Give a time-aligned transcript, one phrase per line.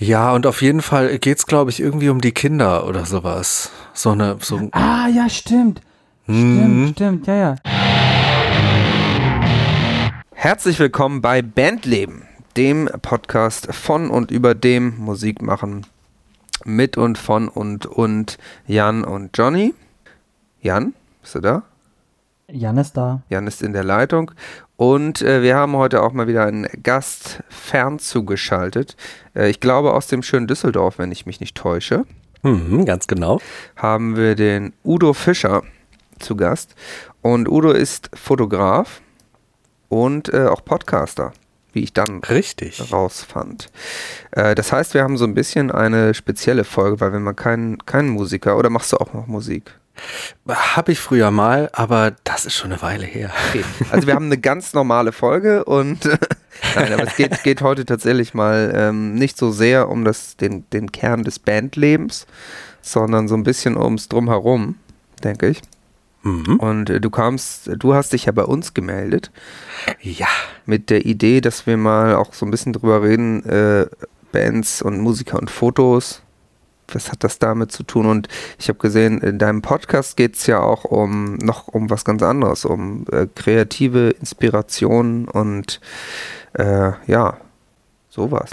[0.00, 3.72] Ja, und auf jeden Fall geht's, glaube ich, irgendwie um die Kinder oder sowas.
[3.94, 4.36] So eine.
[4.40, 5.80] So ah, ja, stimmt.
[6.26, 6.92] Mhm.
[6.92, 7.56] Stimmt, stimmt, ja, ja.
[10.34, 12.22] Herzlich willkommen bei Bandleben,
[12.56, 15.84] dem Podcast von und über dem Musikmachen
[16.64, 18.38] mit und von und und
[18.68, 19.74] Jan und Johnny.
[20.62, 21.64] Jan, bist du da?
[22.50, 23.22] Jan ist da.
[23.28, 24.30] Jan ist in der Leitung.
[24.76, 28.96] Und äh, wir haben heute auch mal wieder einen Gast fernzugeschaltet.
[29.34, 32.04] Äh, ich glaube aus dem schönen Düsseldorf, wenn ich mich nicht täusche,
[32.44, 33.40] Mhm, ganz genau.
[33.76, 35.62] haben wir den Udo Fischer
[36.20, 36.74] zu Gast.
[37.20, 39.02] Und Udo ist Fotograf
[39.88, 41.32] und äh, auch Podcaster,
[41.72, 42.92] wie ich dann Richtig.
[42.92, 43.70] rausfand.
[44.30, 47.84] Äh, das heißt, wir haben so ein bisschen eine spezielle Folge, weil wenn man keinen
[47.84, 49.72] keinen Musiker oder machst du auch noch Musik?
[50.46, 53.30] Habe ich früher mal, aber das ist schon eine Weile her.
[53.50, 53.64] Okay.
[53.90, 56.04] Also wir haben eine ganz normale Folge und
[56.74, 60.64] nein, aber es geht, geht heute tatsächlich mal ähm, nicht so sehr um das, den,
[60.70, 62.26] den Kern des Bandlebens,
[62.80, 64.76] sondern so ein bisschen ums Drumherum,
[65.22, 65.60] denke ich.
[66.22, 66.56] Mhm.
[66.56, 69.30] Und äh, du kamst, du hast dich ja bei uns gemeldet
[70.00, 70.26] Ja.
[70.66, 73.86] mit der Idee, dass wir mal auch so ein bisschen drüber reden, äh,
[74.32, 76.22] Bands und Musiker und Fotos.
[76.92, 78.06] Was hat das damit zu tun?
[78.06, 82.04] Und ich habe gesehen, in deinem Podcast geht es ja auch um noch um was
[82.04, 85.80] ganz anderes, um äh, kreative Inspiration und
[86.54, 87.36] äh, ja,
[88.08, 88.50] sowas.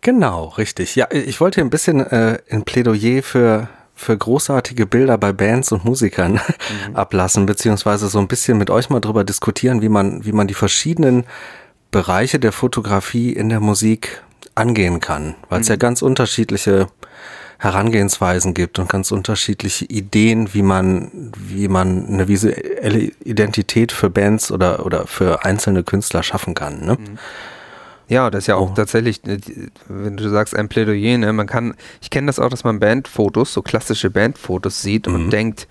[0.00, 0.96] Genau, richtig.
[0.96, 5.84] Ja, ich wollte ein bisschen äh, ein Plädoyer für, für großartige Bilder bei Bands und
[5.84, 6.40] Musikern
[6.94, 10.54] ablassen, beziehungsweise so ein bisschen mit euch mal drüber diskutieren, wie man, wie man die
[10.54, 11.24] verschiedenen
[11.90, 14.22] Bereiche der Fotografie in der Musik
[14.54, 16.88] angehen kann, weil es ja ganz unterschiedliche
[17.64, 24.52] Herangehensweisen gibt und ganz unterschiedliche Ideen, wie man, wie man eine visuelle Identität für Bands
[24.52, 26.84] oder, oder für einzelne Künstler schaffen kann.
[26.84, 26.98] Ne?
[28.08, 28.74] Ja, das ist ja auch Oh.
[28.74, 29.38] tatsächlich, äh,
[29.88, 33.52] wenn du sagst ein Plädoyer, ne, man kann, ich kenne das auch, dass man Bandfotos,
[33.54, 35.66] so klassische Bandfotos sieht und denkt,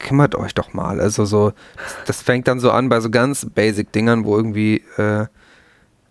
[0.00, 1.00] kümmert euch doch mal.
[1.00, 4.82] Also so, das, das fängt dann so an bei so ganz basic Dingern, wo irgendwie
[4.96, 5.26] äh,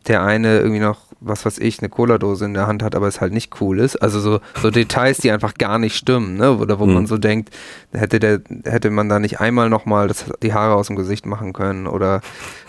[0.08, 3.22] der eine irgendwie noch, was weiß ich, eine Cola-Dose in der Hand hat, aber es
[3.22, 3.96] halt nicht cool ist.
[3.98, 6.58] Also so, so Details, die einfach gar nicht stimmen, ne?
[6.58, 6.94] Oder wo Mhm.
[6.94, 7.50] man so denkt,
[7.92, 10.12] hätte der, hätte man da nicht einmal nochmal
[10.42, 12.22] die Haare aus dem Gesicht machen können oder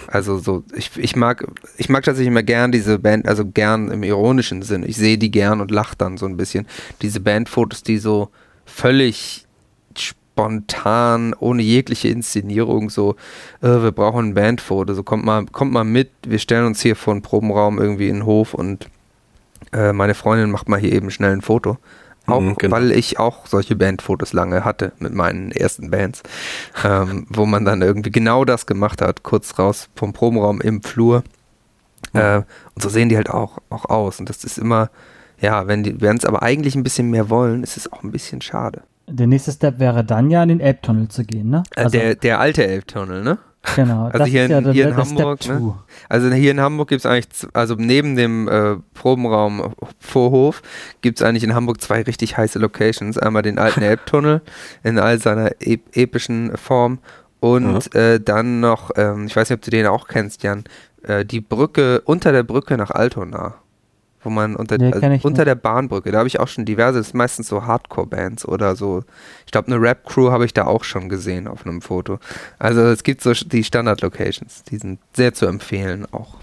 [0.06, 1.46] also so, ich, ich mag,
[1.78, 4.84] ich mag tatsächlich immer gern diese Band, also gern im ironischen Sinn.
[4.86, 6.66] Ich sehe die gern und lache dann so ein bisschen.
[7.02, 8.28] Diese Bandfotos, die so
[8.66, 9.43] völlig
[10.34, 13.14] spontan, ohne jegliche Inszenierung, so,
[13.62, 16.96] äh, wir brauchen ein Bandfoto, so kommt mal, kommt mal mit, wir stellen uns hier
[16.96, 18.88] vor einen Probenraum irgendwie in den Hof und
[19.72, 21.78] äh, meine Freundin macht mal hier eben schnell ein Foto.
[22.26, 22.76] Auch Mhm, genau.
[22.76, 26.22] weil ich auch solche Bandfotos lange hatte mit meinen ersten Bands,
[26.82, 31.22] ähm, wo man dann irgendwie genau das gemacht hat, kurz raus vom Probenraum im Flur.
[32.14, 34.20] Äh, und so sehen die halt auch, auch aus.
[34.20, 34.90] Und das ist immer,
[35.38, 38.10] ja, wenn die wenn es aber eigentlich ein bisschen mehr wollen, ist es auch ein
[38.10, 38.82] bisschen schade.
[39.06, 41.62] Der nächste Step wäre dann ja in den Elbtunnel zu gehen, ne?
[41.76, 43.38] Äh, der, der alte Elbtunnel, ne?
[43.76, 44.04] genau.
[44.06, 45.74] also das hier ist ja in- der, hier in Hamburg, ne?
[46.08, 50.62] Also hier in Hamburg gibt es eigentlich, also neben dem äh, Probenraum Vorhof
[51.00, 53.18] gibt es eigentlich in Hamburg zwei richtig heiße Locations.
[53.18, 54.42] Einmal den alten Elbtunnel
[54.82, 56.98] in all seiner ep epischen Form
[57.40, 60.64] und äh, dann noch, ähm, ich weiß nicht, ob du den auch kennst, Jan,
[61.02, 63.54] äh, die Brücke, unter der Brücke nach Altona.
[64.24, 65.46] Wo man unter, Nee, also unter nicht.
[65.46, 69.04] der Bahnbrücke, da habe ich auch schon diverse, das ist meistens so Hardcore-Bands oder so.
[69.46, 72.18] Ich glaube, eine Rap-Crew habe ich da auch schon gesehen auf einem Foto.
[72.58, 76.36] Also es gibt so die Standard-Locations, die sind sehr zu empfehlen auch.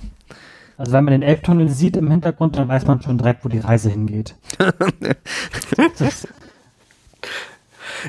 [0.77, 3.59] Also wenn man den Elbtunnel sieht im Hintergrund, dann weiß man schon direkt, wo die
[3.59, 4.35] Reise hingeht.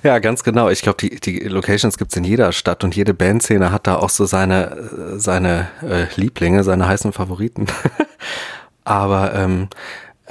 [0.02, 0.68] Ja, ganz genau.
[0.70, 4.08] Ich glaube, die, die Locations gibt's in jeder Stadt und jede Bandszene hat da auch
[4.10, 7.66] so seine, äh, seine äh, Lieblinge, seine heißen Favoriten.
[8.84, 9.69] Aber ähm,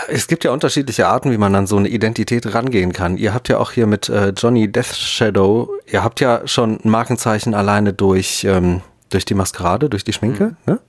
[0.08, 3.18] es gibt ja unterschiedliche Arten, wie man an so eine Identität rangehen kann.
[3.18, 6.90] Ihr habt ja auch hier mit äh, Johnny Death Shadow, ihr habt ja schon ein
[6.90, 10.80] Markenzeichen alleine durch, ähm, durch die Maskerade, durch die Schminke, ne?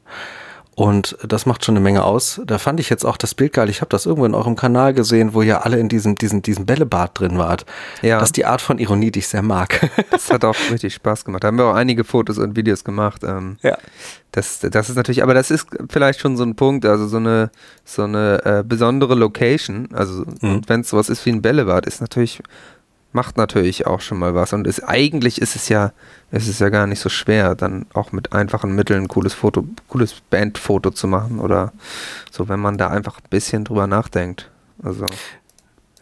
[0.74, 2.40] Und das macht schon eine Menge aus.
[2.46, 3.68] Da fand ich jetzt auch das Bild geil.
[3.68, 6.64] Ich habe das irgendwo in eurem Kanal gesehen, wo ihr alle in diesem, diesem, diesem
[6.64, 7.66] Bällebad drin wart.
[8.00, 8.18] Ja.
[8.18, 9.90] Das ist die Art von Ironie, die ich sehr mag.
[10.10, 11.44] Das hat auch richtig Spaß gemacht.
[11.44, 13.22] Da haben wir auch einige Fotos und Videos gemacht.
[13.24, 13.76] Ähm, ja.
[14.30, 17.50] das, das ist natürlich, aber das ist vielleicht schon so ein Punkt, also so eine,
[17.84, 20.62] so eine äh, besondere Location, also Mhm.
[20.66, 22.42] wenn es sowas ist wie ein Bällebad, ist natürlich,
[23.12, 24.52] macht natürlich auch schon mal was.
[24.52, 25.92] Und ist, eigentlich ist es ja,
[26.30, 29.64] ist es ja gar nicht so schwer, dann auch mit einfachen Mitteln ein cooles Foto,
[29.88, 31.72] cooles Bandfoto zu machen oder
[32.30, 34.50] so, wenn man da einfach ein bisschen drüber nachdenkt.
[34.82, 35.06] Also.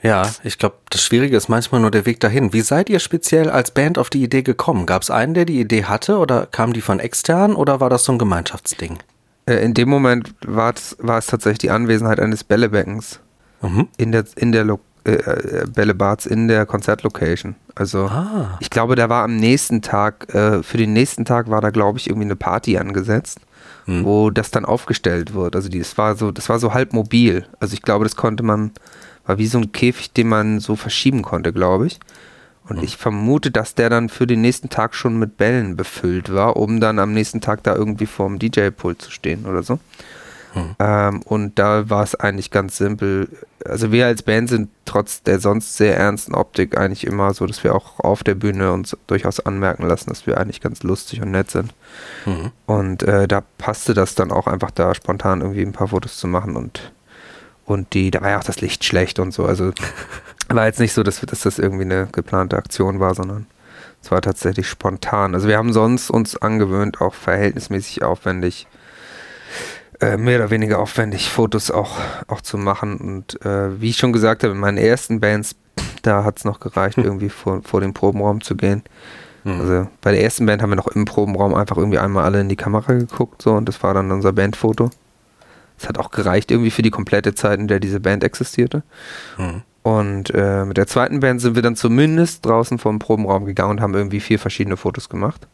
[0.03, 2.53] Ja, ich glaube, das Schwierige ist manchmal nur der Weg dahin.
[2.53, 4.87] Wie seid ihr speziell als Band auf die Idee gekommen?
[4.87, 8.05] Gab es einen, der die Idee hatte oder kam die von extern oder war das
[8.05, 8.99] so ein Gemeinschaftsding?
[9.47, 10.97] Äh, in dem Moment war es,
[11.27, 13.21] tatsächlich die Anwesenheit eines Bällebeckens.
[13.61, 13.89] mhm.
[13.99, 17.55] in der, in der Lo äh, äh Bälle Barts in der Konzertlocation.
[17.75, 18.58] Also ah.
[18.61, 21.99] ich glaube, da war am nächsten Tag, äh, für den nächsten Tag war da, glaube
[21.99, 23.41] ich, irgendwie eine Party angesetzt,
[23.87, 24.05] mhm.
[24.05, 25.56] wo das dann aufgestellt wird.
[25.56, 27.47] Also die, das war so, das war so halb mobil.
[27.58, 28.73] Also ich glaube, das konnte man,
[29.26, 32.00] war wie so ein Käfig, den man so verschieben konnte, glaube ich.
[32.69, 32.85] Und mhm.
[32.85, 36.81] ich vermute, dass der dann für den nächsten Tag schon mit Bällen befüllt war, um
[36.81, 39.79] dann am nächsten Tag da irgendwie vorm DJ-Pult zu stehen oder so.
[40.55, 40.76] Mhm.
[40.79, 43.29] Ähm, und da war es eigentlich ganz simpel.
[43.64, 47.62] Also wir als Band sind trotz der sonst sehr ernsten Optik eigentlich immer so, dass
[47.62, 51.31] wir auch auf der Bühne uns durchaus anmerken lassen, dass wir eigentlich ganz lustig und
[51.31, 51.75] nett sind.
[52.26, 52.50] Mhm.
[52.67, 56.26] Und äh, da passte das dann auch einfach da spontan irgendwie ein paar Fotos zu
[56.26, 56.93] machen und
[57.67, 59.44] und die, da war ja auch das Licht schlecht und so.
[59.46, 59.70] Also
[60.49, 63.46] war jetzt nicht so, dass, dass das irgendwie eine geplante Aktion war, sondern
[64.03, 65.35] es war tatsächlich spontan.
[65.35, 68.67] Also wir haben sonst uns angewöhnt, auch verhältnismäßig aufwendig
[70.00, 71.99] äh, mehr oder weniger aufwendig, Fotos auch,
[72.29, 72.97] auch zu machen.
[72.97, 75.56] Und äh, wie ich schon gesagt habe, in meinen ersten Bands,
[76.02, 77.05] da hat es noch gereicht, hm.
[77.05, 78.82] irgendwie vor, vor den Probenraum zu gehen.
[79.44, 79.61] Mhm.
[79.61, 82.49] Also bei der ersten Band haben wir noch im Probenraum einfach irgendwie einmal alle in
[82.49, 84.91] die Kamera geguckt so und das war dann unser Bandfoto.
[85.79, 88.82] Es hat auch gereicht irgendwie für die komplette Zeit, in der diese Band existierte.
[89.38, 89.62] Mhm.
[89.82, 93.81] Und äh, mit der zweiten Band sind wir dann zumindest draußen vom Probenraum gegangen und
[93.81, 95.46] haben irgendwie vier verschiedene Fotos gemacht.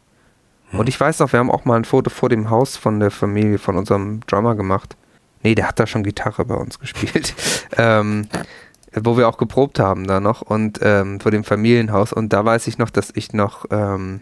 [0.71, 3.11] Und ich weiß noch, wir haben auch mal ein Foto vor dem Haus von der
[3.11, 4.97] Familie, von unserem Drummer gemacht.
[5.43, 7.33] Nee, der hat da schon Gitarre bei uns gespielt.
[7.77, 8.27] ähm,
[8.93, 12.13] wo wir auch geprobt haben da noch und ähm, vor dem Familienhaus.
[12.13, 14.21] Und da weiß ich noch, dass ich noch ähm,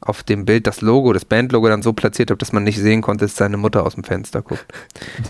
[0.00, 3.02] auf dem Bild das Logo, das Bandlogo dann so platziert habe, dass man nicht sehen
[3.02, 4.66] konnte, dass seine Mutter aus dem Fenster guckt.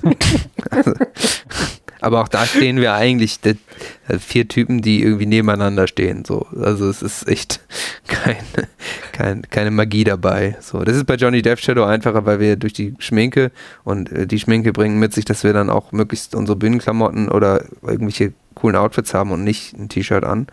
[0.71, 0.93] also,
[2.01, 3.55] aber auch da stehen wir eigentlich äh,
[4.19, 6.25] vier Typen, die irgendwie nebeneinander stehen.
[6.25, 6.47] So.
[6.61, 7.61] Also es ist echt
[8.07, 8.37] kein,
[9.13, 10.57] kein, keine Magie dabei.
[10.61, 10.85] So.
[10.85, 13.51] Das ist bei Johnny Death Shadow einfacher, weil wir durch die Schminke
[13.85, 17.65] und äh, die Schminke bringen mit sich, dass wir dann auch möglichst unsere Bühnenklamotten oder
[17.83, 20.47] irgendwelche coolen Outfits haben und nicht ein T-Shirt an.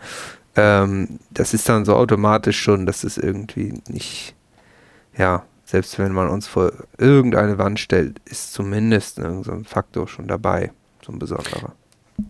[0.56, 4.34] Ähm, das ist dann so automatisch schon, dass es irgendwie nicht,
[5.16, 10.70] ja, selbst wenn man uns vor irgendeine Wand stellt, ist zumindest irgendein Faktor schon dabei
[11.06, 11.72] so ein besonderer.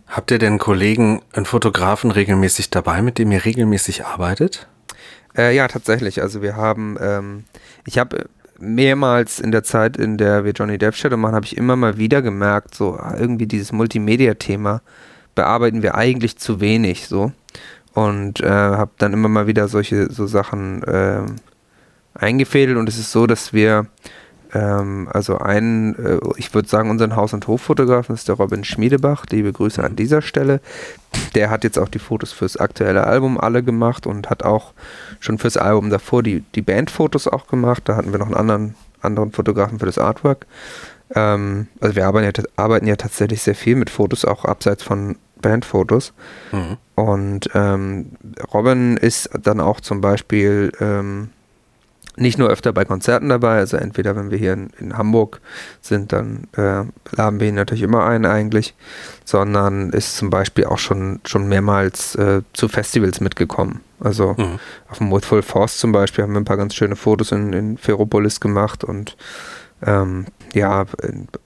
[0.07, 4.67] Habt ihr denn Kollegen, einen Fotografen regelmäßig dabei, mit dem ihr regelmäßig arbeitet?
[5.35, 6.21] Äh, ja, tatsächlich.
[6.21, 7.45] Also wir haben, ähm,
[7.85, 8.25] ich habe
[8.59, 11.97] mehrmals in der Zeit, in der wir Johnny Depp Shadow machen, habe ich immer mal
[11.97, 14.81] wieder gemerkt, so ah, irgendwie dieses Multimedia-Thema
[15.35, 17.31] bearbeiten wir eigentlich zu wenig so
[17.93, 21.21] und äh, habe dann immer mal wieder solche so Sachen äh,
[22.15, 23.87] eingefädelt und es ist so, dass wir
[24.53, 29.25] ähm, also einen, äh, ich würde sagen, unseren Haus- und Hoffotografen ist der Robin Schmiedebach.
[29.29, 30.61] Liebe Grüße an dieser Stelle.
[31.35, 34.73] Der hat jetzt auch die Fotos fürs aktuelle Album alle gemacht und hat auch
[35.19, 37.83] schon fürs Album davor die, die Bandfotos auch gemacht.
[37.85, 40.45] Da hatten wir noch einen anderen, anderen Fotografen für das Artwork.
[41.15, 45.17] Ähm, also wir arbeiten ja, arbeiten ja tatsächlich sehr viel mit Fotos, auch abseits von
[45.41, 46.13] Bandfotos.
[46.51, 46.77] Mhm.
[46.95, 48.11] Und ähm,
[48.53, 51.29] Robin ist dann auch zum Beispiel ähm,
[52.17, 55.39] nicht nur öfter bei Konzerten dabei, also entweder wenn wir hier in, in Hamburg
[55.81, 56.83] sind, dann äh,
[57.15, 58.75] laden wir ihn natürlich immer ein eigentlich,
[59.23, 63.81] sondern ist zum Beispiel auch schon, schon mehrmals äh, zu Festivals mitgekommen.
[63.99, 64.59] Also mhm.
[64.89, 67.53] auf dem With Full Force zum Beispiel haben wir ein paar ganz schöne Fotos in,
[67.53, 69.15] in Ferropolis gemacht und
[69.85, 70.25] ähm,
[70.57, 70.85] ja,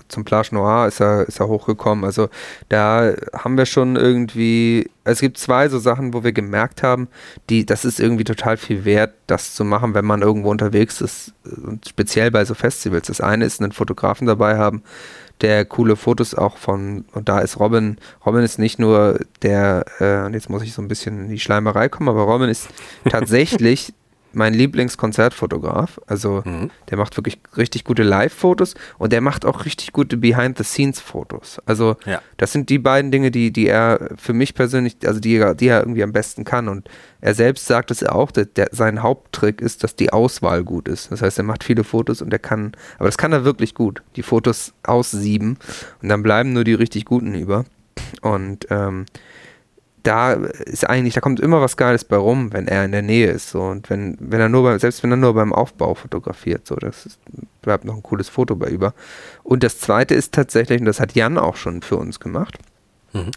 [0.07, 2.05] zum Plage Noir ist er, ist er hochgekommen.
[2.05, 2.29] Also
[2.69, 7.07] da haben wir schon irgendwie, es gibt zwei so Sachen, wo wir gemerkt haben,
[7.49, 11.33] die, das ist irgendwie total viel wert, das zu machen, wenn man irgendwo unterwegs ist
[11.43, 13.07] und speziell bei so Festivals.
[13.07, 14.83] Das eine ist, einen Fotografen dabei haben,
[15.41, 20.31] der coole Fotos auch von, und da ist Robin, Robin ist nicht nur der, äh,
[20.31, 22.69] jetzt muss ich so ein bisschen in die Schleimerei kommen, aber Robin ist
[23.09, 23.93] tatsächlich
[24.33, 25.99] mein Lieblingskonzertfotograf.
[26.07, 26.69] Also mhm.
[26.89, 31.61] der macht wirklich richtig gute Live-Fotos und der macht auch richtig gute Behind-the-Scenes-Fotos.
[31.65, 32.21] Also ja.
[32.37, 35.81] das sind die beiden Dinge, die, die er für mich persönlich, also die, die er
[35.81, 36.67] irgendwie am besten kann.
[36.67, 40.87] Und er selbst sagt es auch, der, der, sein Haupttrick ist, dass die Auswahl gut
[40.87, 41.11] ist.
[41.11, 44.01] Das heißt, er macht viele Fotos und er kann, aber das kann er wirklich gut,
[44.15, 45.57] die Fotos aussieben
[46.01, 47.65] und dann bleiben nur die richtig guten über.
[48.21, 49.05] Und ähm,
[50.03, 53.29] da ist eigentlich, da kommt immer was Geiles bei rum, wenn er in der Nähe
[53.29, 53.49] ist.
[53.49, 53.61] So.
[53.61, 57.05] Und wenn, wenn er nur beim, selbst wenn er nur beim Aufbau fotografiert, so, das
[57.05, 57.19] ist,
[57.61, 58.93] bleibt noch ein cooles Foto bei über.
[59.43, 62.57] Und das zweite ist tatsächlich, und das hat Jan auch schon für uns gemacht,
[63.13, 63.31] mhm.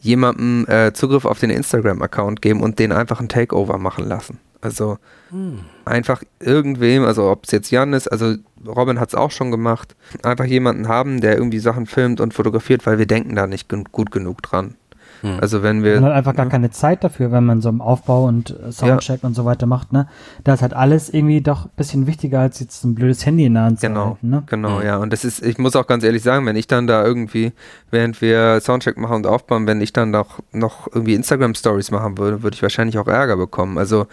[0.00, 4.38] jemandem äh, Zugriff auf den Instagram-Account geben und den einfach ein Takeover machen lassen.
[4.62, 4.98] Also
[5.30, 5.60] mhm.
[5.84, 9.96] einfach irgendwem, also ob es jetzt Jan ist, also Robin hat es auch schon gemacht,
[10.22, 14.10] einfach jemanden haben, der irgendwie Sachen filmt und fotografiert, weil wir denken da nicht gut
[14.10, 14.76] genug dran.
[15.22, 15.38] Hm.
[15.40, 16.00] Also wenn wir.
[16.00, 16.50] Man hat einfach gar ja.
[16.50, 19.28] keine Zeit dafür, wenn man so im Aufbau und äh, Soundcheck ja.
[19.28, 20.08] und so weiter macht, ne?
[20.44, 23.54] Da ist halt alles irgendwie doch ein bisschen wichtiger, als jetzt ein blödes Handy in
[23.54, 24.42] der Hand genau, zu halten, ne?
[24.46, 24.96] Genau, ja.
[24.96, 27.52] Und das ist, ich muss auch ganz ehrlich sagen, wenn ich dann da irgendwie,
[27.90, 32.42] während wir Soundcheck machen und aufbauen, wenn ich dann noch, noch irgendwie Instagram-Stories machen würde,
[32.42, 33.78] würde ich wahrscheinlich auch Ärger bekommen.
[33.78, 34.06] Also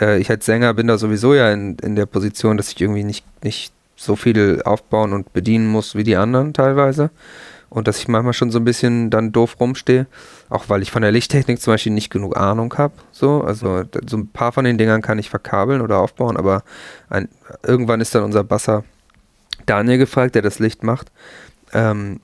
[0.00, 3.04] äh, ich als Sänger bin da sowieso ja in, in der Position, dass ich irgendwie
[3.04, 7.10] nicht, nicht so viel aufbauen und bedienen muss wie die anderen teilweise
[7.70, 10.06] und dass ich manchmal schon so ein bisschen dann doof rumstehe,
[10.48, 12.94] auch weil ich von der Lichttechnik zum Beispiel nicht genug Ahnung habe.
[13.12, 16.64] So, also so ein paar von den Dingern kann ich verkabeln oder aufbauen, aber
[17.08, 17.28] ein,
[17.62, 18.84] irgendwann ist dann unser Basser
[19.66, 21.10] Daniel gefragt, der das Licht macht.
[21.72, 22.20] Ähm,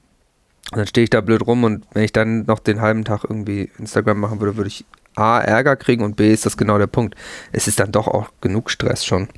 [0.72, 3.22] und dann stehe ich da blöd rum und wenn ich dann noch den halben Tag
[3.22, 4.84] irgendwie Instagram machen würde, würde ich
[5.14, 7.14] A, Ärger kriegen und B, ist das genau der Punkt.
[7.52, 9.28] Es ist dann doch auch genug Stress schon.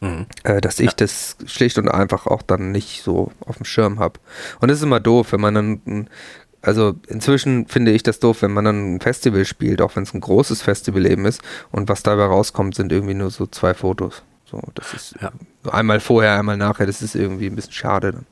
[0.00, 0.26] Mhm.
[0.44, 0.96] Äh, dass ich ja.
[0.96, 4.20] das schlicht und einfach auch dann nicht so auf dem Schirm habe.
[4.60, 6.10] Und das ist immer doof, wenn man dann,
[6.62, 10.12] also inzwischen finde ich das doof, wenn man dann ein Festival spielt, auch wenn es
[10.12, 11.40] ein großes Festival eben ist
[11.72, 14.22] und was dabei rauskommt, sind irgendwie nur so zwei Fotos.
[14.44, 15.32] So, das ist ja.
[15.70, 18.26] einmal vorher, einmal nachher, das ist irgendwie ein bisschen schade dann.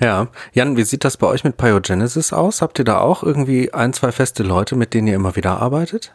[0.00, 2.60] Ja, Jan, wie sieht das bei euch mit Pyogenesis aus?
[2.60, 6.12] Habt ihr da auch irgendwie ein, zwei feste Leute, mit denen ihr immer wieder arbeitet?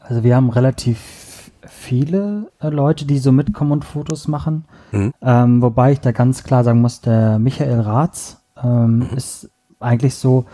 [0.00, 0.98] Also wir haben relativ
[1.66, 4.64] viele äh, Leute, die so mitkommen und Fotos machen.
[4.92, 5.12] Mhm.
[5.22, 9.16] Ähm, wobei ich da ganz klar sagen muss, der Michael Ratz ähm, mhm.
[9.16, 10.46] ist eigentlich so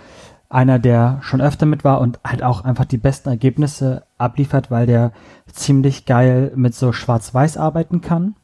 [0.49, 4.87] einer, der schon öfter mit war und halt auch einfach die besten Ergebnisse abliefert, weil
[4.87, 5.13] der
[5.53, 8.37] ziemlich geil mit so Schwarz-Weiß arbeiten kann.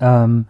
[0.00, 0.46] Ähm,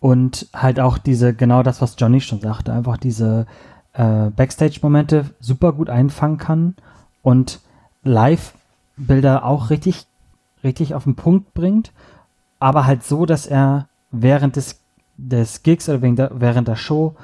[0.00, 3.46] und halt auch diese, genau das, was Johnny schon sagte, einfach diese
[3.94, 6.76] äh, Backstage-Momente super gut einfangen kann
[7.22, 7.60] und
[8.04, 10.06] Live-Bilder auch richtig
[10.64, 11.92] richtig auf den Punkt bringt,
[12.58, 14.80] aber halt so, dass er während des,
[15.16, 17.14] des Gigs oder der, während der Show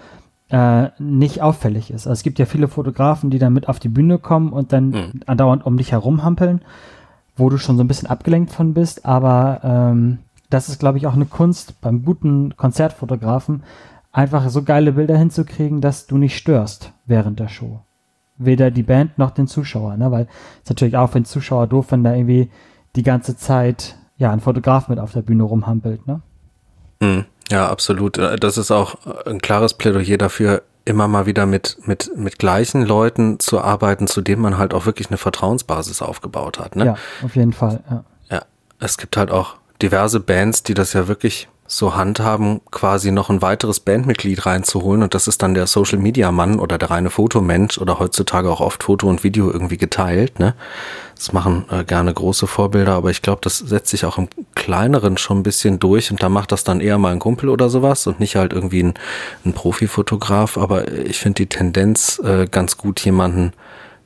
[0.51, 2.07] äh, nicht auffällig ist.
[2.07, 4.91] Also es gibt ja viele Fotografen, die dann mit auf die Bühne kommen und dann
[4.91, 5.21] mhm.
[5.27, 6.63] andauernd um dich herumhampeln,
[7.37, 10.19] wo du schon so ein bisschen abgelenkt von bist, aber ähm,
[10.51, 13.63] das ist, glaube ich, auch eine Kunst beim guten Konzertfotografen,
[14.13, 17.81] einfach so geile Bilder hinzukriegen, dass du nicht störst während der Show.
[18.37, 20.11] Weder die Band noch den Zuschauer, ne?
[20.11, 20.29] Weil
[20.63, 22.51] es natürlich auch für den Zuschauer doof, wenn da irgendwie
[22.97, 26.21] die ganze Zeit ja ein Fotograf mit auf der Bühne rumhampelt, ne?
[27.03, 28.19] Hm, ja, absolut.
[28.19, 28.97] Äh, das ist auch
[29.27, 34.21] ein klares Plädoyer dafür, immer mal wieder mit, mit, mit gleichen Leuten zu arbeiten, zu
[34.21, 36.77] denen man halt auch wirklich eine Vertrauensbasis aufgebaut hat.
[36.77, 36.87] Ne?
[36.87, 38.05] Ja, auf jeden Fall, ja.
[38.31, 38.43] Ja,
[38.81, 43.41] es gibt halt auch diverse Bands, die das ja wirklich so handhaben, quasi noch ein
[43.41, 47.79] weiteres Bandmitglied reinzuholen und das ist dann der Social Media Mann oder der reine Fotomensch
[47.79, 50.55] oder heutzutage auch oft Foto und Video irgendwie geteilt, ne?
[51.17, 55.17] Das machen äh, gerne große Vorbilder, aber ich glaube, das setzt sich auch im kleineren
[55.17, 58.07] schon ein bisschen durch und da macht das dann eher mal ein Kumpel oder sowas
[58.07, 58.95] und nicht halt irgendwie ein,
[59.45, 63.53] ein Profifotograf, aber ich finde die Tendenz äh, ganz gut, jemanden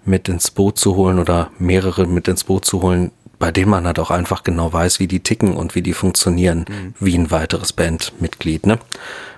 [0.04, 3.86] mit ins Boot zu holen oder mehrere mit ins Boot zu holen, bei denen man
[3.86, 6.94] halt auch einfach genau weiß, wie die ticken und wie die funktionieren, mhm.
[7.00, 8.78] wie ein weiteres Bandmitglied, ne?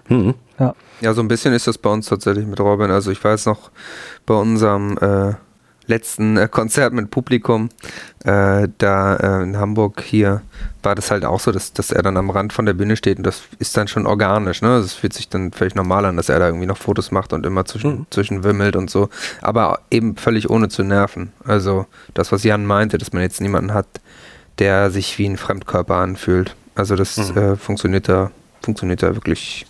[0.09, 0.35] Mhm.
[0.59, 0.75] Ja.
[1.01, 2.91] ja, so ein bisschen ist das bei uns tatsächlich mit Robin.
[2.91, 3.71] Also ich weiß noch,
[4.27, 5.35] bei unserem äh,
[5.91, 7.69] letzten äh, Konzert mit Publikum,
[8.25, 10.41] äh, da äh, in Hamburg hier,
[10.83, 13.19] war das halt auch so, dass, dass er dann am Rand von der Bühne steht
[13.19, 14.81] und das ist dann schon organisch, ne?
[14.81, 17.45] Das fühlt sich dann völlig normal an, dass er da irgendwie noch Fotos macht und
[17.45, 18.07] immer zwischen, mhm.
[18.11, 19.11] zwischen wimmelt und so.
[19.43, 21.33] Aber eben völlig ohne zu nerven.
[21.45, 23.87] Also das, was Jan meinte, dass man jetzt niemanden hat,
[24.59, 26.57] der sich wie ein Fremdkörper anfühlt.
[26.75, 27.37] Also das mhm.
[27.37, 28.31] äh, funktioniert da,
[28.63, 29.67] funktioniert da wirklich,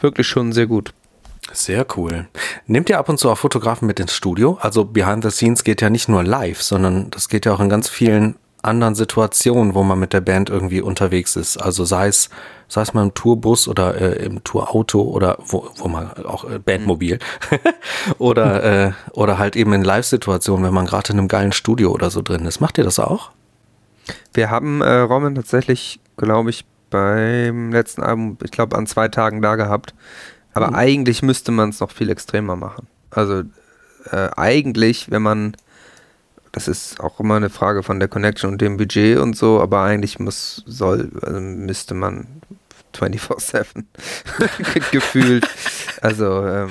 [0.00, 0.92] wirklich schon sehr gut.
[1.52, 2.28] Sehr cool.
[2.66, 4.58] Nehmt ihr ab und zu auch Fotografen mit ins Studio?
[4.60, 7.68] Also Behind the Scenes geht ja nicht nur live, sondern das geht ja auch in
[7.68, 11.56] ganz vielen anderen Situationen, wo man mit der Band irgendwie unterwegs ist.
[11.56, 12.28] Also sei es,
[12.68, 16.58] sei es mal im Tourbus oder äh, im Tourauto oder wo, wo man auch äh,
[16.58, 17.18] Bandmobil
[18.18, 22.10] oder äh, oder halt eben in Live-Situationen, wenn man gerade in einem geilen Studio oder
[22.10, 22.60] so drin ist.
[22.60, 23.30] Macht ihr das auch?
[24.34, 29.40] Wir haben äh, Roman tatsächlich, glaube ich, beim letzten Album, ich glaube, an zwei Tagen
[29.42, 29.94] da gehabt.
[30.52, 30.74] Aber mhm.
[30.74, 32.86] eigentlich müsste man es noch viel extremer machen.
[33.10, 33.42] Also
[34.10, 35.56] äh, eigentlich, wenn man,
[36.52, 39.82] das ist auch immer eine Frage von der Connection und dem Budget und so, aber
[39.82, 42.26] eigentlich muss, soll, also müsste man
[42.94, 43.84] 24-7
[44.92, 45.46] gefühlt.
[46.00, 46.70] Also ähm,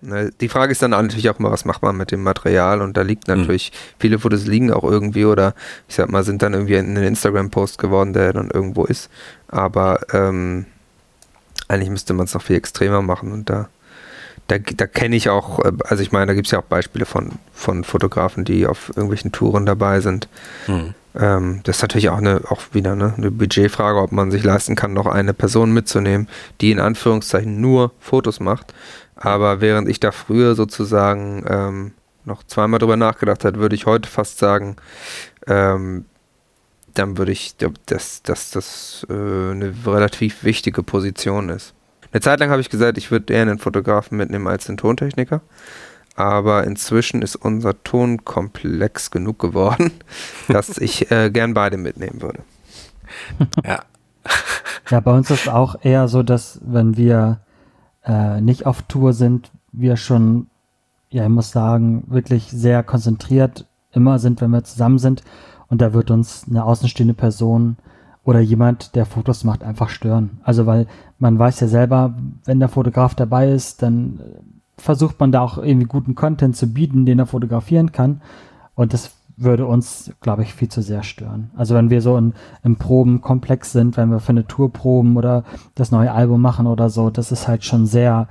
[0.00, 2.96] ne, die Frage ist dann natürlich auch immer, was macht man mit dem Material und
[2.96, 3.38] da liegt mhm.
[3.38, 3.76] natürlich, mhm.
[3.98, 5.54] viele Fotos liegen auch irgendwie oder
[5.88, 9.10] ich sag mal, sind dann irgendwie in einen Instagram-Post geworden, der dann irgendwo ist.
[9.48, 10.66] Aber ähm,
[11.72, 13.68] eigentlich müsste man es noch viel extremer machen und da,
[14.46, 17.06] da, da kenne ich auch, äh, also ich meine, da gibt es ja auch Beispiele
[17.06, 20.28] von, von Fotografen, die auf irgendwelchen Touren dabei sind.
[20.66, 20.94] Mhm.
[21.14, 24.76] Ähm, das ist natürlich auch eine, auch wieder eine, eine, Budgetfrage, ob man sich leisten
[24.76, 26.28] kann, noch eine Person mitzunehmen,
[26.60, 28.72] die in Anführungszeichen nur Fotos macht.
[29.16, 31.92] Aber während ich da früher sozusagen ähm,
[32.24, 34.76] noch zweimal drüber nachgedacht hat, würde ich heute fast sagen,
[35.46, 36.06] ähm,
[36.94, 37.56] dann würde ich,
[37.86, 41.74] dass, dass das äh, eine relativ wichtige Position ist.
[42.12, 45.40] Eine Zeit lang habe ich gesagt, ich würde eher einen Fotografen mitnehmen als einen Tontechniker.
[46.14, 49.92] Aber inzwischen ist unser Ton komplex genug geworden,
[50.48, 52.40] dass ich äh, gern beide mitnehmen würde.
[53.64, 53.82] Ja.
[54.88, 57.40] ja, bei uns ist es auch eher so, dass wenn wir
[58.04, 60.46] äh, nicht auf Tour sind, wir schon,
[61.10, 65.22] ja, ich muss sagen, wirklich sehr konzentriert immer sind, wenn wir zusammen sind.
[65.72, 67.78] Und da wird uns eine außenstehende Person
[68.24, 70.38] oder jemand, der Fotos macht, einfach stören.
[70.44, 70.86] Also weil
[71.18, 72.12] man weiß ja selber,
[72.44, 74.20] wenn der Fotograf dabei ist, dann
[74.76, 78.20] versucht man da auch irgendwie guten Content zu bieten, den er fotografieren kann.
[78.74, 81.50] Und das würde uns, glaube ich, viel zu sehr stören.
[81.56, 85.42] Also wenn wir so in, im Probenkomplex sind, wenn wir für eine Tour proben oder
[85.74, 88.28] das neue Album machen oder so, das ist halt schon sehr,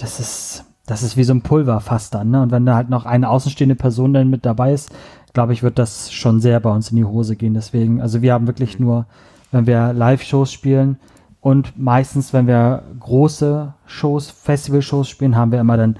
[0.00, 2.42] das ist, das ist wie so ein Pulverfass dann, ne?
[2.42, 4.92] Und wenn da halt noch eine außenstehende Person dann mit dabei ist,
[5.36, 7.52] glaube ich, wird das schon sehr bei uns in die Hose gehen.
[7.52, 9.04] Deswegen, also wir haben wirklich nur,
[9.52, 10.98] wenn wir Live-Shows spielen,
[11.42, 15.96] und meistens, wenn wir große Shows, Festival-Shows spielen, haben wir immer dann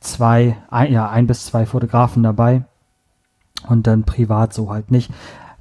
[0.00, 2.64] zwei, ein, ja, ein bis zwei Fotografen dabei.
[3.68, 5.10] Und dann privat so halt nicht.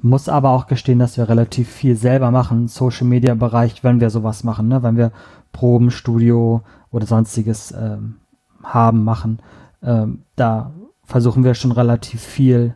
[0.01, 4.09] Muss aber auch gestehen, dass wir relativ viel selber machen, Social Media Bereich, wenn wir
[4.09, 4.81] sowas machen, ne?
[4.81, 5.12] wenn wir
[5.51, 8.15] Proben, Studio oder sonstiges ähm,
[8.63, 9.39] haben, machen.
[9.83, 10.71] Ähm, da
[11.05, 12.75] versuchen wir schon relativ viel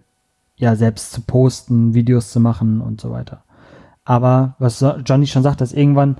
[0.63, 3.43] ja selbst zu posten, Videos zu machen und so weiter.
[4.05, 6.17] Aber was Johnny schon sagt, dass irgendwann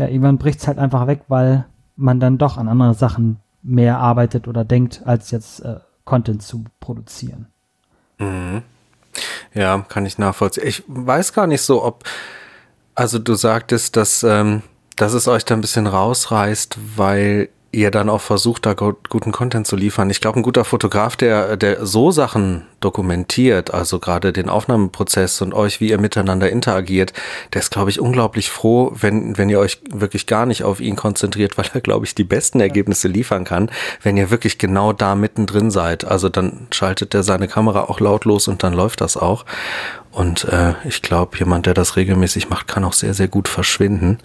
[0.00, 3.98] ja, irgendwann bricht es halt einfach weg, weil man dann doch an anderen Sachen mehr
[3.98, 7.48] arbeitet oder denkt, als jetzt äh, Content zu produzieren.
[8.18, 8.62] Mhm.
[9.52, 10.66] Ja, kann ich nachvollziehen.
[10.66, 12.04] Ich weiß gar nicht so, ob,
[12.94, 14.62] also du sagtest, dass, ähm,
[14.96, 19.66] dass es euch da ein bisschen rausreißt, weil ihr dann auch versucht, da guten Content
[19.66, 20.10] zu liefern.
[20.10, 25.54] Ich glaube, ein guter Fotograf, der, der so Sachen dokumentiert, also gerade den Aufnahmeprozess und
[25.54, 27.12] euch, wie ihr miteinander interagiert,
[27.52, 30.96] der ist, glaube ich, unglaublich froh, wenn, wenn ihr euch wirklich gar nicht auf ihn
[30.96, 33.70] konzentriert, weil er, glaube ich, die besten Ergebnisse liefern kann,
[34.02, 36.04] wenn ihr wirklich genau da mittendrin seid.
[36.04, 39.44] Also dann schaltet er seine Kamera auch lautlos und dann läuft das auch.
[40.12, 44.18] Und äh, ich glaube, jemand, der das regelmäßig macht, kann auch sehr, sehr gut verschwinden.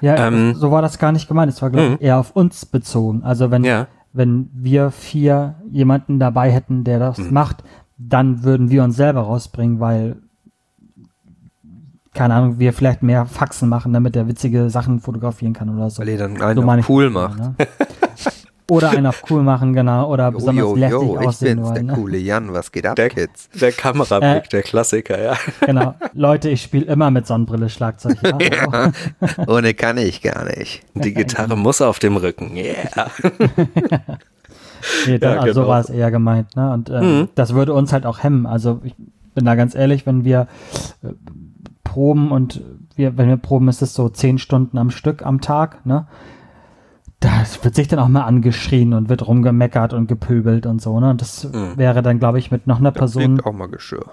[0.00, 1.50] Ja, ähm, so war das gar nicht gemeint.
[1.50, 1.98] Es war, glaube ich, mhm.
[2.00, 3.22] eher auf uns bezogen.
[3.24, 3.86] Also wenn, ja.
[4.12, 7.32] wenn wir vier jemanden dabei hätten, der das mhm.
[7.32, 7.64] macht,
[7.96, 10.16] dann würden wir uns selber rausbringen, weil
[12.12, 16.00] keine Ahnung, wir vielleicht mehr Faxen machen, damit er witzige Sachen fotografieren kann oder so.
[16.00, 17.38] Weil ihr dann einen so cool macht.
[17.38, 17.54] Ne?
[18.70, 20.08] Oder einen auf cool machen, genau.
[20.10, 21.92] Oder besonders jo, lässig jo, aussehen ich bin's, der ne?
[21.92, 23.48] coole Jan, was geht ab, der, Kids?
[23.60, 25.36] Der Kamerablick, äh, der Klassiker, ja.
[25.66, 25.94] Genau.
[26.14, 28.16] Leute, ich spiele immer mit Sonnenbrille Schlagzeug.
[28.22, 28.38] Ja?
[28.40, 28.92] ja.
[29.46, 30.82] Ohne kann ich gar nicht.
[30.94, 33.10] Die Gitarre muss auf dem Rücken, yeah.
[35.06, 35.64] nee, dann, ja, also genau.
[35.64, 36.54] so war es eher gemeint.
[36.56, 36.72] Ne?
[36.72, 37.28] Und äh, mhm.
[37.34, 38.46] das würde uns halt auch hemmen.
[38.46, 38.94] Also ich
[39.34, 40.46] bin da ganz ehrlich, wenn wir
[41.02, 41.08] äh,
[41.82, 42.62] proben und
[42.94, 46.06] wir, wenn wir proben, ist es so zehn Stunden am Stück am Tag, ne?
[47.20, 51.10] Das wird sich dann auch mal angeschrien und wird rumgemeckert und gepöbelt und so, ne?
[51.10, 51.76] Und das mhm.
[51.76, 53.22] wäre dann, glaube ich, mit noch einer da Person.
[53.22, 54.06] Da fliegt auch mal Geschirr.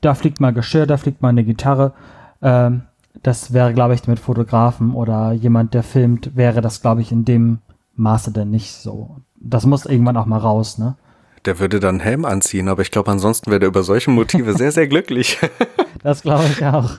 [0.00, 1.92] Da fliegt mal Geschirr, da fliegt mal eine Gitarre.
[2.42, 2.82] Ähm,
[3.22, 7.24] das wäre, glaube ich, mit Fotografen oder jemand, der filmt, wäre das, glaube ich, in
[7.24, 7.58] dem
[7.94, 9.16] Maße denn nicht so.
[9.36, 10.96] Das muss irgendwann auch mal raus, ne?
[11.44, 14.54] Der würde dann einen Helm anziehen, aber ich glaube, ansonsten wäre der über solche Motive
[14.54, 15.38] sehr, sehr glücklich.
[16.02, 16.90] das glaube ich auch.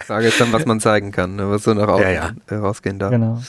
[0.00, 1.48] Frage ist dann, was man zeigen kann, ne?
[1.48, 2.58] was so nach außen ja, ja.
[2.58, 3.10] rausgehen darf.
[3.10, 3.40] Genau.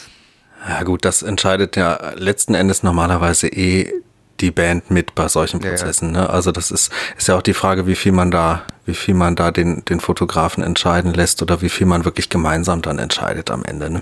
[0.68, 3.92] Ja gut, das entscheidet ja letzten Endes normalerweise eh
[4.42, 6.14] die Band mit bei solchen Prozessen.
[6.14, 6.28] Ja, ja.
[6.28, 6.30] Ne?
[6.30, 9.36] Also das ist, ist ja auch die Frage, wie viel man da, wie viel man
[9.36, 13.64] da den, den Fotografen entscheiden lässt oder wie viel man wirklich gemeinsam dann entscheidet am
[13.64, 13.90] Ende.
[13.90, 14.02] Ne?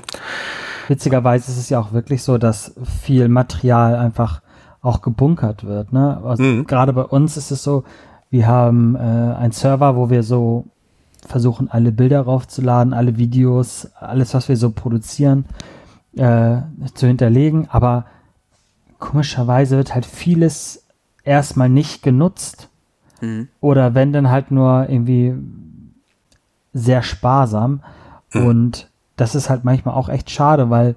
[0.88, 4.42] Witzigerweise ist es ja auch wirklich so, dass viel Material einfach
[4.82, 5.94] auch gebunkert wird.
[5.94, 6.22] Ne?
[6.24, 6.66] Also mhm.
[6.66, 7.84] Gerade bei uns ist es so,
[8.30, 10.66] wir haben äh, einen Server, wo wir so
[11.28, 15.46] versuchen, alle Bilder raufzuladen, alle Videos, alles, was wir so produzieren
[16.18, 16.62] äh,
[16.94, 18.06] zu hinterlegen, aber
[19.00, 20.86] komischerweise wird halt vieles
[21.24, 22.70] erstmal nicht genutzt.
[23.22, 23.48] Mhm.
[23.62, 25.36] Oder wenn dann halt nur irgendwie
[26.74, 27.82] sehr sparsam.
[28.34, 28.46] Mhm.
[28.46, 30.96] Und das ist halt manchmal auch echt schade, weil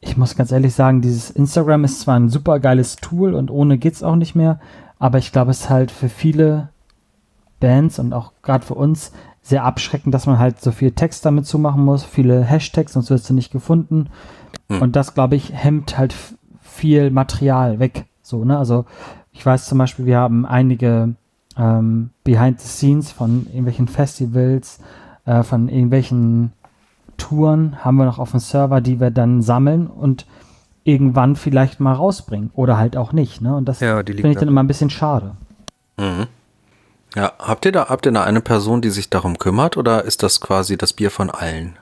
[0.00, 3.78] ich muss ganz ehrlich sagen, dieses Instagram ist zwar ein super geiles Tool und ohne
[3.78, 4.58] geht's auch nicht mehr,
[4.98, 6.70] aber ich glaube, es ist halt für viele
[7.60, 11.46] Bands und auch gerade für uns sehr abschreckend, dass man halt so viel Text damit
[11.46, 14.08] zumachen muss, viele Hashtags, sonst wirst du nicht gefunden.
[14.68, 14.80] Hm.
[14.82, 16.14] Und das, glaube ich, hemmt halt
[16.60, 18.06] viel Material weg.
[18.22, 18.56] So, ne?
[18.56, 18.84] Also
[19.32, 21.14] ich weiß zum Beispiel, wir haben einige
[21.56, 24.78] ähm, Behind the Scenes von irgendwelchen Festivals,
[25.24, 26.52] äh, von irgendwelchen
[27.18, 30.26] Touren haben wir noch auf dem Server, die wir dann sammeln und
[30.84, 33.40] irgendwann vielleicht mal rausbringen oder halt auch nicht.
[33.40, 33.54] Ne?
[33.54, 34.46] Und das Ja, finde ich dann da.
[34.46, 35.32] immer ein bisschen schade.
[35.98, 36.26] Mhm.
[37.14, 40.22] Ja, habt ihr da, habt ihr da eine Person, die sich darum kümmert oder ist
[40.22, 41.76] das quasi das Bier von allen?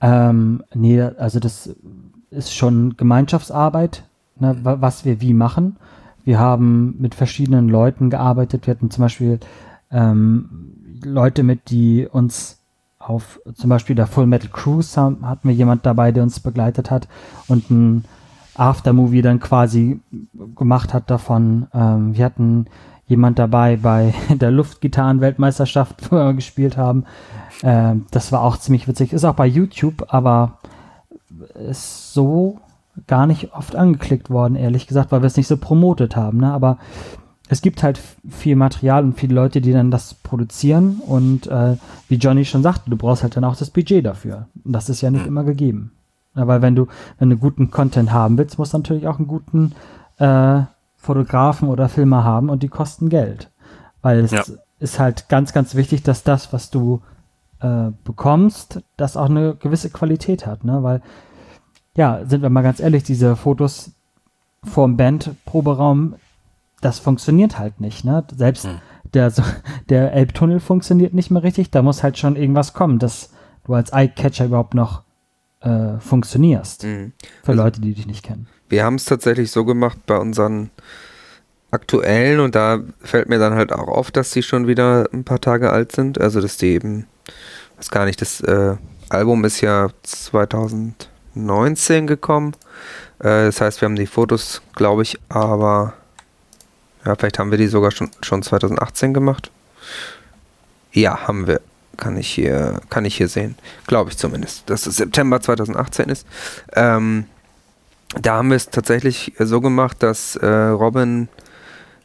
[0.00, 1.70] Ähm, nee, also das
[2.30, 4.04] ist schon Gemeinschaftsarbeit,
[4.40, 5.76] ne, wa- was wir wie machen.
[6.24, 8.66] Wir haben mit verschiedenen Leuten gearbeitet.
[8.66, 9.38] Wir hatten zum Beispiel
[9.92, 10.48] ähm,
[11.04, 12.58] Leute mit, die uns
[12.98, 16.90] auf zum Beispiel der Full Metal Cruise haben, hatten wir jemand dabei, der uns begleitet
[16.90, 17.06] hat
[17.46, 18.04] und ein
[18.54, 20.00] Aftermovie dann quasi
[20.56, 21.66] gemacht hat davon.
[21.74, 22.66] Ähm, wir hatten
[23.06, 27.04] jemand dabei bei der Luftgitarrenweltmeisterschaft, wo wir gespielt haben.
[27.62, 29.12] Ähm, das war auch ziemlich witzig.
[29.12, 30.58] Ist auch bei YouTube, aber
[31.68, 32.60] ist so
[33.06, 36.38] gar nicht oft angeklickt worden, ehrlich gesagt, weil wir es nicht so promotet haben.
[36.38, 36.52] Ne?
[36.52, 36.78] Aber
[37.48, 41.00] es gibt halt viel Material und viele Leute, die dann das produzieren.
[41.06, 41.76] Und äh,
[42.08, 44.48] wie Johnny schon sagte, du brauchst halt dann auch das Budget dafür.
[44.64, 45.92] Und das ist ja nicht immer gegeben.
[46.36, 46.86] Ja, weil wenn du,
[47.18, 49.72] wenn du guten Content haben willst, musst du natürlich auch einen guten
[50.18, 50.62] äh,
[51.04, 53.50] Fotografen oder Filmer haben und die kosten Geld.
[54.02, 54.42] Weil es Ja.
[54.80, 57.00] ist halt ganz, ganz wichtig, dass das, was du
[57.60, 60.82] äh, bekommst, das auch eine gewisse Qualität hat, ne?
[60.82, 61.00] Weil,
[61.96, 63.92] ja, sind wir mal ganz ehrlich, diese Fotos
[64.64, 66.16] vorm Bandproberaum,
[66.82, 68.24] das funktioniert halt nicht, ne?
[68.36, 68.80] Selbst Hm.
[69.14, 69.32] der,
[69.88, 73.30] der Elbtunnel funktioniert nicht mehr richtig, da muss halt schon irgendwas kommen, dass
[73.64, 75.02] du als Eyecatcher überhaupt noch
[75.60, 76.84] äh, funktionierst.
[76.84, 77.12] Mhm.
[77.42, 78.46] Für Also- Leute, die dich nicht kennen.
[78.74, 80.70] Wir haben es tatsächlich so gemacht bei unseren
[81.70, 85.40] aktuellen und da fällt mir dann halt auch auf, dass die schon wieder ein paar
[85.40, 86.20] Tage alt sind.
[86.20, 87.06] Also dass die eben,
[87.76, 88.74] weiß gar nicht, das äh,
[89.10, 92.56] Album ist ja 2019 gekommen.
[93.20, 95.92] Äh, das heißt, wir haben die Fotos, glaube ich, aber
[97.06, 99.52] ja, vielleicht haben wir die sogar schon, schon 2018 gemacht.
[100.90, 101.60] Ja, haben wir.
[101.96, 103.54] Kann ich hier, kann ich hier sehen.
[103.86, 106.26] Glaube ich zumindest, dass es September 2018 ist.
[106.74, 107.26] Ähm,
[108.20, 111.28] da haben wir es tatsächlich so gemacht, dass äh, Robin,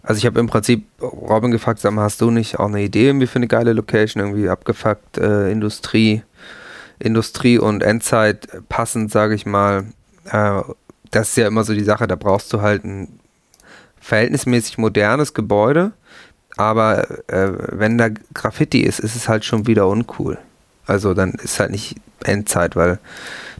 [0.03, 3.07] also ich habe im Prinzip Robin gefragt, sag mal, hast du nicht auch eine Idee
[3.07, 6.23] irgendwie für eine geile Location, irgendwie abgefuckt, äh, Industrie,
[6.99, 9.85] Industrie und Endzeit passend, sage ich mal.
[10.25, 10.61] Äh,
[11.11, 13.19] das ist ja immer so die Sache, da brauchst du halt ein
[13.99, 15.91] verhältnismäßig modernes Gebäude,
[16.57, 20.37] aber äh, wenn da Graffiti ist, ist es halt schon wieder uncool.
[20.85, 22.99] Also dann ist halt nicht Endzeit, weil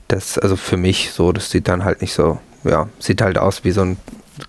[0.10, 3.63] das, also für mich so, das sieht dann halt nicht so, ja, sieht halt aus
[3.63, 3.98] wie so ein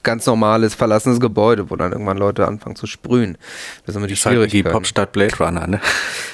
[0.05, 3.37] ganz normales verlassenes Gebäude, wo dann irgendwann Leute anfangen zu sprühen.
[3.85, 4.73] Das ist immer die ist halt Schwierigkeit.
[4.73, 5.81] Popstadt Blade Runner, ne?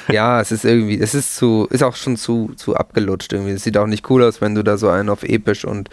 [0.08, 3.52] Ja, es ist irgendwie, es ist zu, ist auch schon zu, zu abgelutscht irgendwie.
[3.52, 5.88] Es sieht auch nicht cool aus, wenn du da so einen auf episch und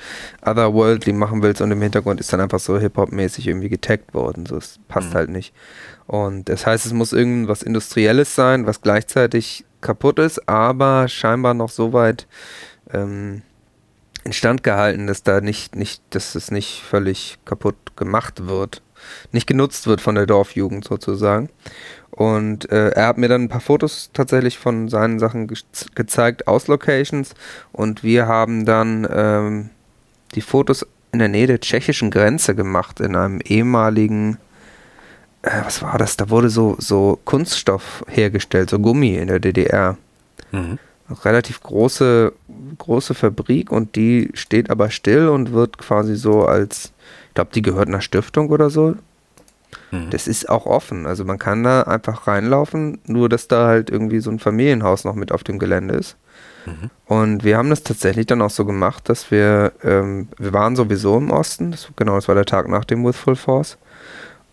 [0.46, 4.46] otherworldly machen willst und im Hintergrund ist dann einfach so Hip-Hop-mäßig irgendwie getaggt worden.
[4.46, 5.14] So, es passt Mhm.
[5.16, 5.54] halt nicht.
[6.06, 11.70] Und das heißt, es muss irgendwas Industrielles sein, was gleichzeitig kaputt ist, aber scheinbar noch
[11.70, 12.28] so weit
[12.94, 13.42] ähm,
[14.24, 18.82] instand gehalten, dass da nicht, nicht, dass es nicht völlig kaputt gemacht wird.
[19.32, 21.50] Nicht genutzt wird von der Dorfjugend sozusagen.
[22.10, 25.58] Und äh, er hat mir dann ein paar Fotos tatsächlich von seinen Sachen ge
[25.96, 27.34] gezeigt aus Locations
[27.72, 29.70] und wir haben dann ähm,
[30.36, 34.38] die Fotos in der Nähe der tschechischen Grenze gemacht, in einem ehemaligen,
[35.42, 36.16] äh, was war das?
[36.16, 39.98] Da wurde so, so Kunststoff hergestellt, so Gummi in der DDR.
[40.52, 40.78] Mhm.
[41.24, 42.34] Relativ große,
[42.78, 46.94] große Fabrik und die steht aber still und wird quasi so als,
[47.28, 48.96] ich glaube, die gehört einer Stiftung oder so.
[49.92, 50.10] Mhm.
[50.12, 51.06] Das ist auch offen.
[51.06, 55.16] Also man kann da einfach reinlaufen, nur dass da halt irgendwie so ein Familienhaus noch
[55.16, 56.16] mit auf dem Gelände ist.
[56.66, 56.90] Mhm.
[57.06, 61.18] Und wir haben das tatsächlich dann auch so gemacht, dass wir, ähm, wir waren sowieso
[61.18, 63.78] im Osten, das, genau, das war der Tag nach dem With Full Force,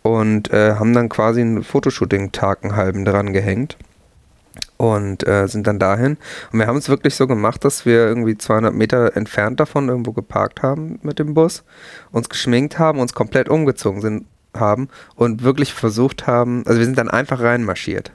[0.02, 3.76] und äh, haben dann quasi einen Fotoshooting-Tag einen halben dran gehängt
[4.81, 6.16] und äh, sind dann dahin.
[6.53, 10.12] Und wir haben es wirklich so gemacht, dass wir irgendwie 200 Meter entfernt davon irgendwo
[10.12, 11.64] geparkt haben mit dem Bus,
[12.12, 14.25] uns geschminkt haben, uns komplett umgezogen sind
[14.57, 18.11] haben und wirklich versucht haben, also wir sind dann einfach reinmarschiert.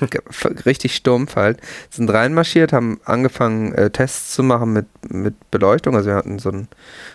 [0.64, 1.60] Richtig stumpf halt.
[1.90, 5.96] Sind reinmarschiert, haben angefangen äh, Tests zu machen mit, mit Beleuchtung.
[5.96, 6.68] Also wir hatten so, ein,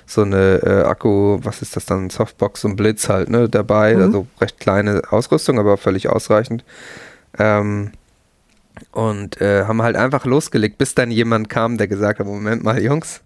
[0.05, 3.95] so eine äh, Akku, was ist das dann, Softbox und Blitz halt, ne, dabei.
[3.95, 4.01] Mhm.
[4.03, 6.63] Also recht kleine Ausrüstung, aber völlig ausreichend.
[7.37, 7.91] Ähm,
[8.91, 12.81] und äh, haben halt einfach losgelegt, bis dann jemand kam, der gesagt hat, Moment mal,
[12.81, 13.21] Jungs,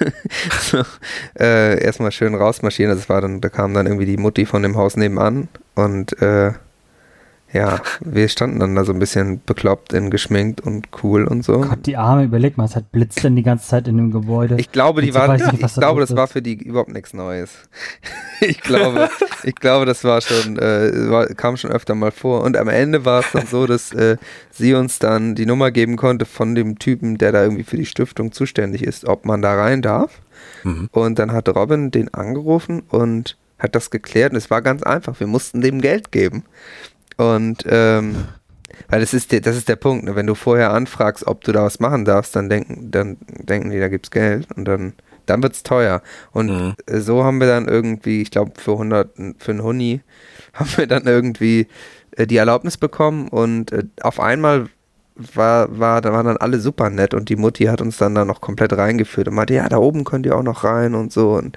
[0.60, 0.82] so,
[1.38, 2.94] äh, erstmal schön rausmarschieren.
[2.94, 6.52] Das war dann, da kam dann irgendwie die Mutti von dem Haus nebenan und äh,
[7.52, 11.60] ja, wir standen dann da so ein bisschen bekloppt in geschminkt und cool und so.
[11.62, 14.56] Gott, die Arme, überleg mal, es hat blitzt denn die ganze Zeit in dem Gebäude.
[14.58, 16.32] Ich glaube, die waren, ich nicht, ich glaube, das war ist.
[16.32, 17.50] für die überhaupt nichts Neues.
[18.40, 19.08] ich glaube,
[19.44, 22.42] ich glaube, das war schon, äh, war, kam schon öfter mal vor.
[22.42, 24.18] Und am Ende war es dann so, dass äh,
[24.50, 27.86] sie uns dann die Nummer geben konnte von dem Typen, der da irgendwie für die
[27.86, 30.20] Stiftung zuständig ist, ob man da rein darf.
[30.64, 30.90] Mhm.
[30.92, 34.32] Und dann hat Robin den angerufen und hat das geklärt.
[34.32, 35.18] Und es war ganz einfach.
[35.18, 36.44] Wir mussten dem Geld geben.
[37.18, 38.28] Und ähm,
[38.88, 40.14] weil das ist der, das ist der Punkt, ne?
[40.14, 43.80] wenn du vorher anfragst, ob du da was machen darfst, dann denken, dann denken die,
[43.80, 44.94] da gibt's Geld und dann,
[45.26, 46.00] dann wird's teuer.
[46.32, 46.74] Und mhm.
[46.86, 50.00] so haben wir dann irgendwie, ich glaube für 100, für einen Huni,
[50.54, 51.66] haben wir dann irgendwie
[52.12, 54.68] äh, die Erlaubnis bekommen und äh, auf einmal
[55.34, 58.24] war, war, da waren dann alle super nett und die Mutti hat uns dann da
[58.24, 61.32] noch komplett reingeführt und meinte, ja, da oben könnt ihr auch noch rein und so.
[61.32, 61.56] Und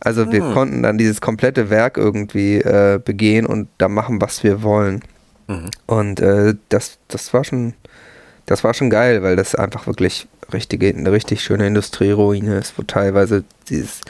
[0.00, 0.54] also wir mhm.
[0.54, 5.02] konnten dann dieses komplette Werk irgendwie äh, begehen und da machen, was wir wollen.
[5.46, 5.70] Mhm.
[5.86, 7.74] Und äh, das, das war schon,
[8.46, 12.82] das war schon geil, weil das einfach wirklich richtige, eine richtig schöne Industrieruine ist, wo
[12.82, 14.00] teilweise dieses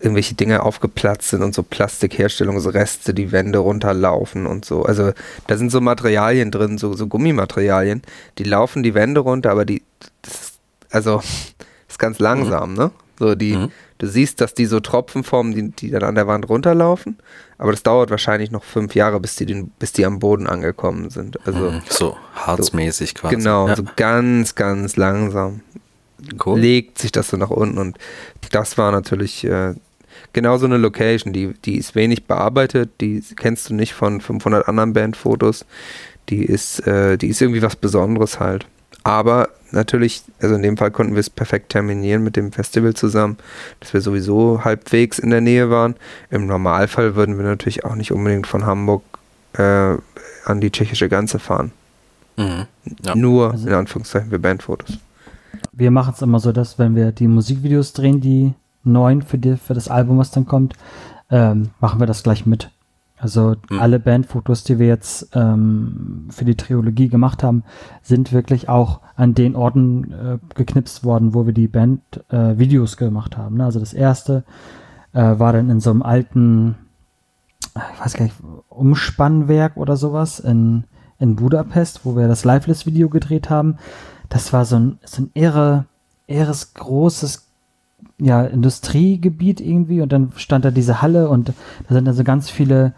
[0.00, 4.84] irgendwelche Dinge aufgeplatzt sind und so Plastikherstellungsreste die Wände runterlaufen und so.
[4.84, 5.12] Also
[5.46, 8.02] da sind so Materialien drin, so, so Gummimaterialien,
[8.38, 9.82] die laufen die Wände runter, aber die,
[10.22, 10.52] das,
[10.90, 11.20] also
[11.88, 12.76] ist ganz langsam, mhm.
[12.76, 12.90] ne?
[13.18, 13.72] So die, mhm.
[13.98, 17.18] du siehst, dass die so Tropfen formen, die, die dann an der Wand runterlaufen,
[17.58, 21.10] aber das dauert wahrscheinlich noch fünf Jahre, bis die, den, bis die am Boden angekommen
[21.10, 21.44] sind.
[21.44, 21.82] Also mhm.
[21.88, 23.34] so harzmäßig so, quasi.
[23.34, 23.74] Genau, ja.
[23.74, 25.62] so ganz, ganz langsam
[26.46, 26.60] cool.
[26.60, 27.98] legt sich das so nach unten und
[28.52, 29.74] das war natürlich äh,
[30.32, 34.68] genau so eine Location, die, die ist wenig bearbeitet, die kennst du nicht von 500
[34.68, 35.64] anderen Bandfotos,
[36.28, 38.66] die ist, äh, die ist irgendwie was Besonderes halt.
[39.04, 43.38] Aber natürlich, also in dem Fall konnten wir es perfekt terminieren mit dem Festival zusammen,
[43.80, 45.94] dass wir sowieso halbwegs in der Nähe waren.
[46.30, 49.02] Im Normalfall würden wir natürlich auch nicht unbedingt von Hamburg
[49.54, 49.96] äh,
[50.44, 51.72] an die tschechische Grenze fahren.
[52.36, 52.66] Mhm.
[53.04, 53.14] Ja.
[53.14, 54.98] Nur also, in Anführungszeichen für Bandfotos.
[55.72, 58.52] Wir machen es immer so, dass wenn wir die Musikvideos drehen, die
[58.84, 60.74] neuen für, die, für das Album, was dann kommt,
[61.30, 62.70] ähm, machen wir das gleich mit.
[63.20, 63.78] Also mhm.
[63.80, 67.64] alle Bandfotos, die wir jetzt ähm, für die Trilogie gemacht haben,
[68.02, 73.36] sind wirklich auch an den Orten äh, geknipst worden, wo wir die Band-Videos äh, gemacht
[73.36, 73.56] haben.
[73.56, 73.64] Ne?
[73.64, 74.44] Also das erste
[75.12, 76.76] äh, war dann in so einem alten,
[77.74, 78.36] ich weiß gar nicht,
[78.68, 80.84] Umspannwerk oder sowas in,
[81.18, 83.78] in Budapest, wo wir das Lifeless-Video gedreht haben.
[84.28, 85.86] Das war so ein, so ein irre,
[86.28, 87.47] irres großes
[88.18, 91.48] ja, Industriegebiet irgendwie und dann stand da diese Halle und
[91.88, 92.94] da sind also ganz viele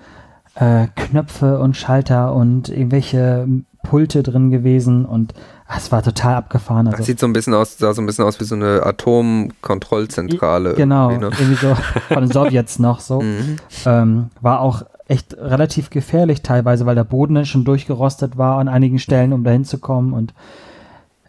[0.54, 3.46] äh, Knöpfe und Schalter und irgendwelche
[3.82, 5.34] Pulte drin gewesen und
[5.66, 6.86] ach, es war total abgefahren.
[6.86, 8.84] Also, das sieht so ein bisschen aus, sah so ein bisschen aus wie so eine
[8.84, 10.74] Atomkontrollzentrale.
[10.74, 11.32] Genau, irgendwie, ne?
[11.38, 11.74] irgendwie so
[12.08, 13.20] von den Sowjets noch so.
[13.30, 13.56] Mhm.
[13.86, 18.68] Ähm, war auch echt relativ gefährlich teilweise, weil der Boden dann schon durchgerostet war an
[18.68, 20.34] einigen Stellen, um da hinzukommen und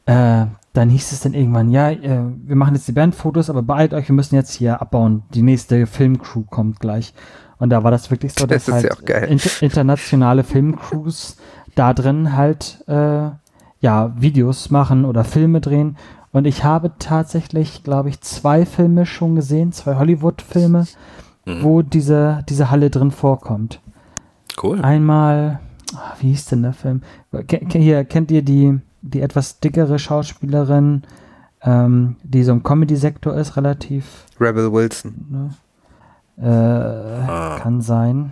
[0.06, 3.94] äh, dann hieß es dann irgendwann, ja, äh, wir machen jetzt die Bandfotos, aber beeilt
[3.94, 5.24] euch, wir müssen jetzt hier abbauen.
[5.34, 7.14] Die nächste Filmcrew kommt gleich.
[7.58, 11.38] Und da war das wirklich so, dass das halt inter internationale Filmcrews
[11.76, 13.30] da drin halt äh,
[13.82, 15.98] ja Videos machen oder Filme drehen.
[16.32, 20.86] Und ich habe tatsächlich, glaube ich, zwei Filme schon gesehen, zwei Hollywood-Filme,
[21.46, 21.64] mhm.
[21.64, 23.82] wo diese, diese Halle drin vorkommt.
[24.62, 24.82] Cool.
[24.82, 25.60] Einmal,
[25.94, 27.02] ah, wie hieß denn der Film?
[27.74, 31.04] Hier, kennt ihr die die etwas dickere Schauspielerin,
[31.64, 34.26] ähm, die so im Comedy-Sektor ist, relativ.
[34.40, 35.26] Rebel Wilson.
[35.30, 35.50] Ne?
[36.38, 37.60] Äh, ah.
[37.60, 38.32] Kann sein.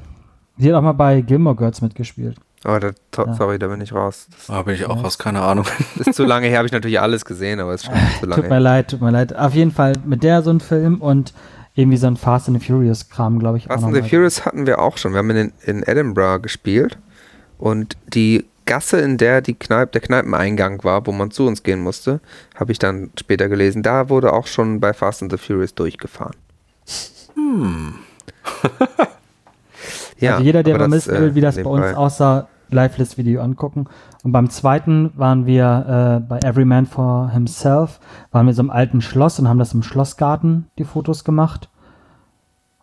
[0.57, 2.37] Die hat auch mal bei Gilmore Girls mitgespielt.
[2.65, 3.33] Oh, da, ja.
[3.35, 4.27] sorry, da bin ich raus.
[4.47, 5.65] da bin ich auch raus, keine Ahnung.
[5.97, 8.25] Das ist zu lange her, habe ich natürlich alles gesehen, aber es ist schon zu
[8.25, 8.59] lange Tut mir her.
[8.59, 9.35] leid, tut mir leid.
[9.35, 11.33] Auf jeden Fall mit der so ein Film und
[11.75, 13.65] irgendwie so ein Fast and the Furious Kram, glaube ich.
[13.65, 15.13] Fast and the Furious hatten wir auch schon.
[15.13, 16.97] Wir haben in, in Edinburgh gespielt
[17.57, 21.81] und die Gasse, in der die Kneipe, der Kneipeneingang war, wo man zu uns gehen
[21.81, 22.21] musste,
[22.55, 26.35] habe ich dann später gelesen, da wurde auch schon bei Fast and the Furious durchgefahren.
[27.33, 27.95] Hm.
[30.19, 31.95] ja, also jeder, der mal wissen will, wie das bei uns Fall.
[31.95, 33.87] aussah, Lifeless-Video angucken.
[34.23, 37.99] Und beim zweiten waren wir äh, bei Every Man for Himself,
[38.31, 41.69] waren wir so im alten Schloss und haben das im Schlossgarten, die Fotos gemacht.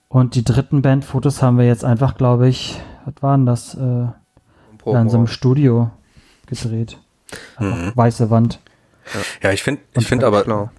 [0.09, 3.75] Und die dritten Bandfotos haben wir jetzt einfach, glaube ich, was waren das?
[3.75, 4.09] Äh,
[4.87, 5.03] Promo.
[5.03, 5.90] in so einem Studio
[6.46, 6.99] gedreht.
[7.59, 7.92] Mhm.
[7.94, 8.61] Weiße Wand.
[9.42, 10.70] Ja, ich finde, ich finde aber, schlau.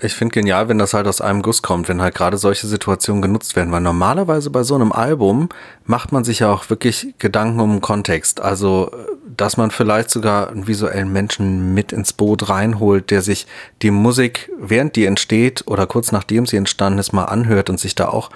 [0.00, 3.22] ich finde genial, wenn das halt aus einem Guss kommt, wenn halt gerade solche Situationen
[3.22, 5.48] genutzt werden, weil normalerweise bei so einem Album
[5.84, 8.40] macht man sich ja auch wirklich Gedanken um den Kontext.
[8.40, 8.90] Also,
[9.36, 13.46] dass man vielleicht sogar einen visuellen Menschen mit ins Boot reinholt, der sich
[13.80, 17.94] die Musik, während die entsteht oder kurz nachdem sie entstanden ist, mal anhört und sich
[17.94, 18.30] da auch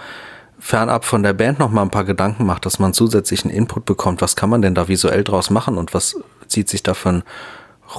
[0.67, 4.21] fernab von der Band noch mal ein paar Gedanken macht, dass man zusätzlichen Input bekommt.
[4.21, 6.17] Was kann man denn da visuell draus machen und was
[6.49, 7.23] zieht sich da für ein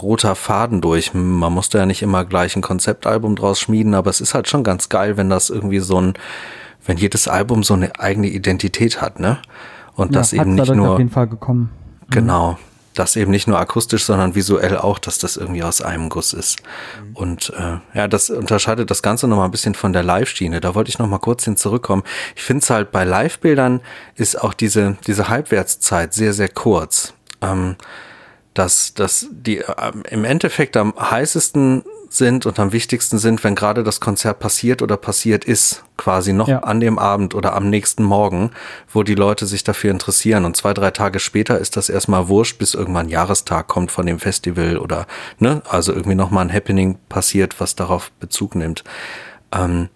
[0.02, 1.14] roter Faden durch?
[1.14, 4.66] Man musste ja nicht immer gleich ein Konzeptalbum draus schmieden, aber es ist halt schon
[4.66, 6.14] ganz geil, wenn das irgendwie so ein
[6.86, 9.40] wenn jedes Album so eine eigene Identität hat, ne?
[9.96, 10.92] Und Ja, das eben nicht nur.
[10.92, 11.70] auf jeden Fall gekommen.
[12.10, 12.58] Genau.
[12.98, 16.58] Das eben nicht nur akustisch, sondern visuell auch, dass das irgendwie aus einem Guss ist.
[17.14, 20.62] Und äh, ja, das unterscheidet das Ganze nochmal ein bisschen von der Live-Schiene.
[20.62, 22.04] Da wollte ich nochmal kurz hin zurückkommen.
[22.36, 23.82] Ich finde es halt bei Live-Bildern
[24.16, 27.14] ist auch diese, diese Halbwertszeit sehr, sehr kurz.
[27.42, 27.76] Ähm,
[28.56, 33.84] dass, dass die ähm, im Endeffekt am heißesten sind und am wichtigsten sind, wenn gerade
[33.84, 36.60] das Konzert passiert oder passiert ist, quasi noch Ja.
[36.60, 38.52] an dem Abend oder am nächsten Morgen,
[38.92, 40.46] wo die Leute sich dafür interessieren.
[40.46, 44.06] Und zwei, drei Tage später ist das erstmal wurscht, bis irgendwann ein Jahrestag kommt von
[44.06, 45.08] dem Festival oder,
[45.40, 48.84] ne, also irgendwie nochmal ein Happening passiert, was darauf Bezug nimmt.
[49.52, 49.90] Ähm,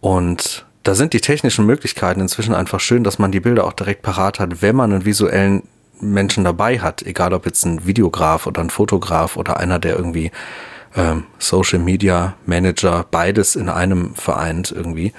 [0.00, 4.02] und da sind die technischen Möglichkeiten inzwischen einfach schön, dass man die Bilder auch direkt
[4.02, 5.62] parat hat, wenn man einen visuellen
[6.00, 10.32] Menschen dabei hat, egal ob jetzt ein Videograf oder ein Fotograf oder einer, der irgendwie
[10.96, 15.12] ähm, Social Media Manager beides in einem vereint irgendwie,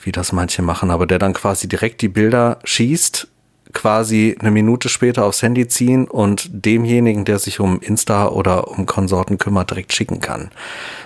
[0.00, 3.28] wie das manche machen, aber der dann quasi direkt die Bilder schießt,
[3.72, 8.86] quasi eine Minute später aufs Handy ziehen und demjenigen, der sich um Insta oder um
[8.86, 10.50] Konsorten kümmert, direkt schicken kann.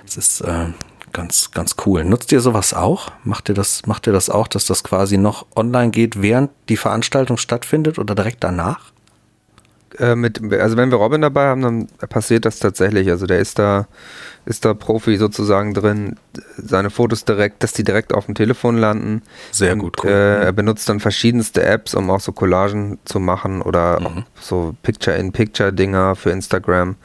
[0.05, 0.66] Das ist äh,
[1.12, 2.05] ganz, ganz cool.
[2.05, 3.12] Nutzt ihr sowas auch?
[3.24, 6.76] Macht ihr das, macht ihr das auch, dass das quasi noch online geht, während die
[6.76, 8.92] Veranstaltung stattfindet oder direkt danach?
[9.99, 13.09] Äh, mit, also wenn wir Robin dabei haben, dann passiert das tatsächlich.
[13.09, 13.87] Also der ist da,
[14.44, 16.16] ist da Profi sozusagen drin,
[16.57, 19.22] seine Fotos direkt, dass die direkt auf dem Telefon landen.
[19.53, 20.11] Sehr Und, gut, cool.
[20.11, 24.75] Äh, er benutzt dann verschiedenste Apps, um auch so Collagen zu machen oder auch so
[24.83, 26.96] Picture-in-Picture-Dinger für Instagram.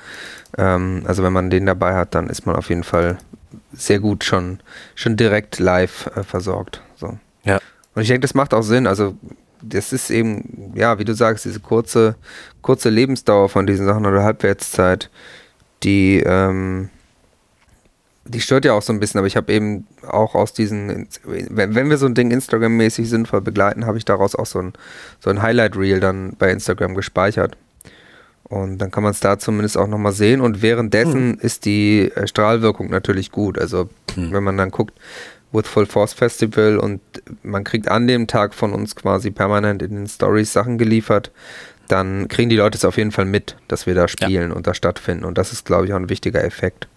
[0.58, 3.18] Ähm, also wenn man den dabei hat, dann ist man auf jeden Fall
[3.74, 4.60] sehr gut schon,
[4.96, 6.82] schon direkt live äh, versorgt.
[6.96, 7.18] So.
[7.44, 7.60] Ja.
[7.94, 8.88] Und ich denke, das macht auch Sinn.
[8.88, 9.16] Also
[9.62, 12.16] das ist eben, ja, wie du sagst, diese kurze,
[12.62, 15.10] kurze Lebensdauer von diesen Sachen oder Halbwertszeit,
[15.84, 16.90] die, ähm,
[18.26, 21.76] die stört ja auch so ein bisschen, aber ich habe eben auch aus diesen, wenn,
[21.76, 24.74] wenn wir so ein Ding Instagram-mäßig sinnvoll begleiten, habe ich daraus auch so ein,
[25.20, 27.58] so ein Highlight-Reel dann bei Instagram gespeichert.
[28.44, 30.42] Und dann kann man es da zumindest auch nochmal sehen.
[30.42, 33.58] Und währenddessen ist die äh, Strahlwirkung natürlich gut.
[33.58, 34.94] Also wenn man dann guckt,
[35.52, 37.02] With Full Force Festival und
[37.44, 41.32] man kriegt an dem Tag von uns quasi permanent in den Stories Sachen geliefert,
[41.88, 44.74] dann kriegen die Leute es auf jeden Fall mit, dass wir da spielen und da
[44.74, 45.26] stattfinden.
[45.26, 46.88] Und das ist, glaube ich, auch ein wichtiger Effekt.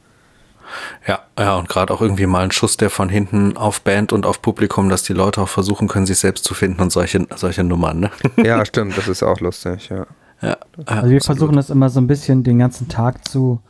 [1.07, 4.25] Ja, ja, und gerade auch irgendwie mal ein Schuss, der von hinten auf Band und
[4.25, 7.65] auf Publikum, dass die Leute auch versuchen können, sich selbst zu finden und solche, solche
[7.65, 8.11] Nummern, ne?
[8.45, 10.07] Ja, stimmt, das ist auch lustig, ja.
[10.41, 13.61] Ja, Also wir versuchen das immer so ein bisschen den ganzen Tag zu,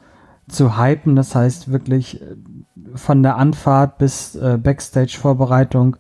[0.49, 1.15] zu hypen.
[1.15, 2.37] Das heißt wirklich äh,
[2.95, 5.97] von der Anfahrt bis äh, Backstage-Vorbereitung,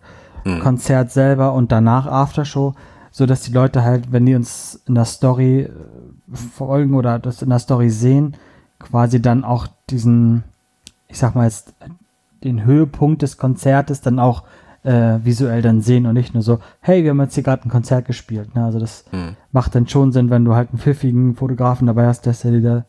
[0.60, 2.74] Konzert selber und danach Aftershow,
[3.10, 5.70] so dass die Leute halt, wenn die uns in der Story äh,
[6.34, 8.36] folgen oder das in der Story sehen,
[8.78, 10.44] quasi dann auch diesen,
[11.08, 11.74] ich sag mal jetzt,
[12.42, 14.42] den Höhepunkt des Konzertes dann auch
[14.82, 17.70] äh, visuell dann sehen und nicht nur so, hey, wir haben jetzt hier gerade ein
[17.70, 18.54] Konzert gespielt.
[18.54, 18.64] Ne?
[18.64, 19.04] Also das
[19.50, 22.84] macht dann schon Sinn, wenn du halt einen pfiffigen Fotografen dabei hast, dass der dir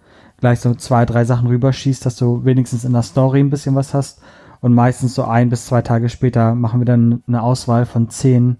[0.45, 3.95] gleich so zwei, drei Sachen rüberschießt, dass du wenigstens in der Story ein bisschen was
[3.95, 4.21] hast.
[4.61, 8.57] Und meistens so ein bis zwei Tage später machen wir dann eine Auswahl von zehn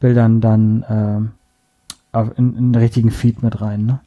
[0.00, 1.32] Bildern dann
[2.12, 4.00] auf- in, in den richtigen Feed mit rein, ne?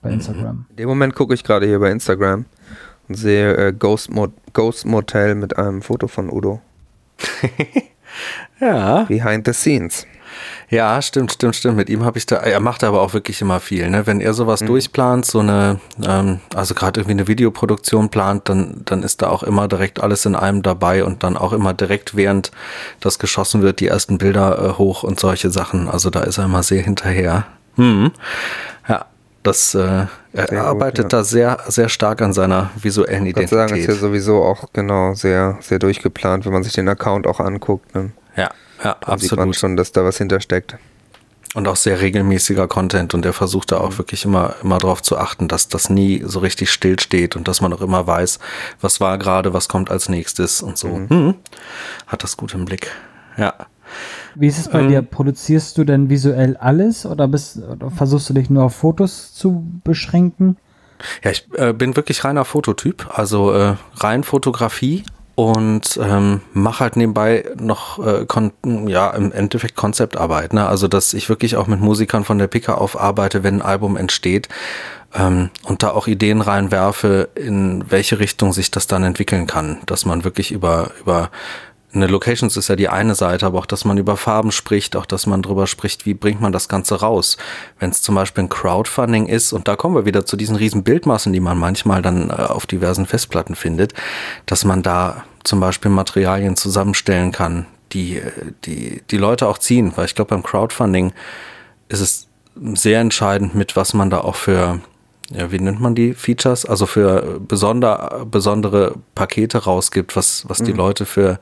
[0.00, 0.64] Bei Instagram.
[0.70, 2.46] In dem Moment gucke ich gerade hier bei Instagram
[3.08, 6.62] und sehe äh, Ghost, Mo Ghost Motel mit einem Foto von Udo.
[8.60, 10.06] ja, Behind the scenes.
[10.68, 11.76] Ja, stimmt, stimmt, stimmt.
[11.76, 14.06] Mit ihm habe ich da, er macht aber auch wirklich immer viel, ne?
[14.06, 19.02] Wenn er sowas durchplant, so eine, ähm, also gerade irgendwie eine Videoproduktion plant, dann, dann
[19.02, 22.50] ist da auch immer direkt alles in einem dabei und dann auch immer direkt während
[23.00, 25.88] das geschossen wird, die ersten Bilder äh, hoch und solche Sachen.
[25.88, 27.46] Also da ist er immer sehr hinterher.
[27.76, 28.10] Hm.
[28.88, 29.06] Ja,
[29.42, 31.08] das, äh, er Sehr gut, arbeitet ja.
[31.18, 34.00] da sehr, sehr stark an seiner visuellen Ich würde sagen, ist ja Identität.
[34.00, 37.94] sowieso auch genau sehr, sehr durchgeplant, wenn man sich den Account auch anguckt.
[37.94, 38.50] Dann, Ja,
[38.82, 39.56] ja, dann sieht man absolut.
[39.56, 40.76] schon, dass da was hintersteckt.
[41.54, 45.16] Und auch sehr regelmäßiger Content und er versucht da auch wirklich immer, immer darauf zu
[45.16, 48.40] achten, dass das nie so richtig still steht und dass man auch immer weiß,
[48.82, 50.88] was war gerade, was kommt als nächstes und so.
[50.88, 51.34] Mhm.
[52.06, 52.90] Hat das gut im Blick.
[53.38, 53.54] Ja.
[54.34, 54.88] Wie ist es bei Ähm.
[54.88, 55.02] dir?
[55.02, 59.64] Produzierst du denn visuell alles oder, bist, oder versuchst du dich nur auf Fotos zu
[59.82, 60.58] beschränken?
[61.24, 65.04] Ja, ich äh, bin wirklich reiner Fototyp, also äh, rein Fotografie
[65.36, 68.52] und ähm, mache halt nebenbei noch äh, kon
[68.88, 70.66] ja im Endeffekt Konzeptarbeit, ne?
[70.66, 73.98] Also dass ich wirklich auch mit Musikern von der Picke auf arbeite, wenn ein Album
[73.98, 74.48] entsteht
[75.14, 80.06] ähm, und da auch Ideen reinwerfe, in welche Richtung sich das dann entwickeln kann, dass
[80.06, 81.30] man wirklich über über
[81.96, 85.06] eine Locations ist ja die eine Seite, aber auch, dass man über Farben spricht, auch,
[85.06, 87.36] dass man drüber spricht, wie bringt man das Ganze raus.
[87.78, 90.84] Wenn es zum Beispiel ein Crowdfunding ist, und da kommen wir wieder zu diesen riesen
[90.84, 93.94] Bildmassen, die man manchmal dann äh, auf diversen Festplatten findet,
[94.46, 98.20] dass man da zum Beispiel Materialien zusammenstellen kann, die,
[98.64, 101.12] die, die Leute auch ziehen, weil ich glaube, beim Crowdfunding
[101.88, 102.28] ist es
[102.74, 104.80] sehr entscheidend, mit was man da auch für,
[105.32, 106.64] ja, wie nennt man die Features?
[106.64, 110.78] Also für besonder, besondere Pakete rausgibt, was, was die mhm.
[110.78, 111.40] Leute für,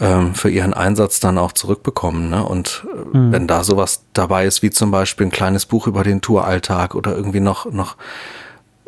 [0.00, 2.30] ähm, für ihren Einsatz dann auch zurückbekommen.
[2.30, 2.44] Ne?
[2.44, 3.32] Und äh, mhm.
[3.32, 7.14] wenn da sowas dabei ist, wie zum Beispiel ein kleines Buch über den Touralltag oder
[7.14, 7.96] irgendwie noch, noch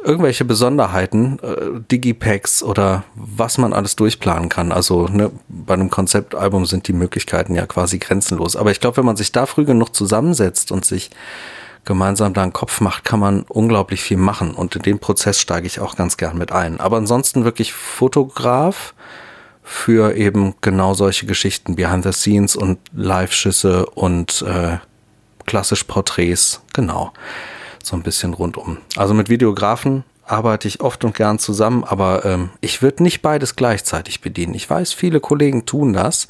[0.02, 4.72] irgendwelche Besonderheiten, äh, Digipacks oder was man alles durchplanen kann.
[4.72, 8.56] Also ne, bei einem Konzeptalbum sind die Möglichkeiten ja quasi grenzenlos.
[8.56, 11.10] Aber ich glaube, wenn man sich da früh genug zusammensetzt und sich
[11.84, 14.54] gemeinsam da einen Kopf macht, kann man unglaublich viel machen.
[14.54, 16.80] Und in den Prozess steige ich auch ganz gern mit ein.
[16.80, 18.94] Aber ansonsten wirklich Fotograf
[19.62, 24.78] für eben genau solche Geschichten, Behind the Scenes und Live-Schüsse und äh,
[25.46, 27.12] klassisch Porträts, genau
[27.82, 28.78] so ein bisschen rundum.
[28.96, 33.56] Also mit Videografen arbeite ich oft und gern zusammen, aber ähm, ich würde nicht beides
[33.56, 34.54] gleichzeitig bedienen.
[34.54, 36.28] Ich weiß, viele Kollegen tun das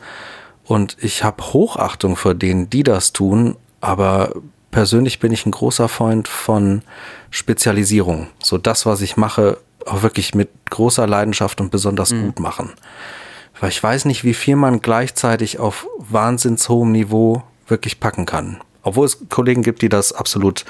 [0.65, 4.33] und ich habe Hochachtung vor denen, die das tun, aber
[4.71, 6.83] persönlich bin ich ein großer Freund von
[7.31, 8.29] Spezialisierung.
[8.43, 12.27] So das, was ich mache, auch wirklich mit großer Leidenschaft und besonders mhm.
[12.27, 12.71] gut machen.
[13.61, 18.59] Weil ich weiß nicht, wie viel man gleichzeitig auf wahnsinns hohem Niveau wirklich packen kann.
[18.83, 20.65] Obwohl es Kollegen gibt, die das absolut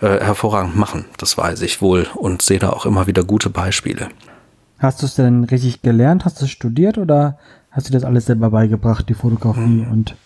[0.00, 4.08] äh, hervorragend machen, das weiß ich wohl und sehe da auch immer wieder gute Beispiele.
[4.78, 6.24] Hast du es denn richtig gelernt?
[6.24, 7.38] Hast du es studiert oder
[7.70, 9.92] hast du das alles selber beigebracht, die Fotografie mhm.
[9.92, 10.16] und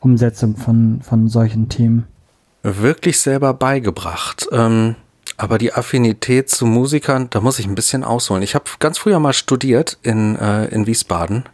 [0.00, 2.06] Umsetzung von, von solchen Themen?
[2.64, 4.48] Wirklich selber beigebracht.
[4.50, 4.96] Ähm,
[5.36, 8.42] aber die Affinität zu Musikern, da muss ich ein bisschen ausholen.
[8.42, 11.44] Ich habe ganz früher mal studiert in, äh, in Wiesbaden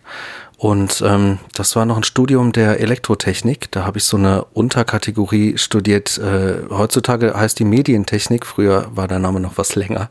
[0.56, 3.72] und ähm, das war noch ein Studium der Elektrotechnik.
[3.72, 6.18] Da habe ich so eine Unterkategorie studiert.
[6.18, 8.44] Äh, heutzutage heißt die Medientechnik.
[8.44, 10.10] Früher war der Name noch was länger.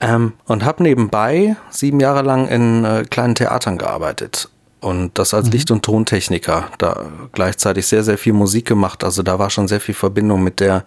[0.00, 4.50] Ähm, und habe nebenbei sieben Jahre lang in äh, kleinen Theatern gearbeitet.
[4.80, 5.52] Und das als mhm.
[5.52, 6.68] Licht- und Tontechniker.
[6.78, 9.02] Da gleichzeitig sehr, sehr viel Musik gemacht.
[9.04, 10.84] Also da war schon sehr viel Verbindung mit der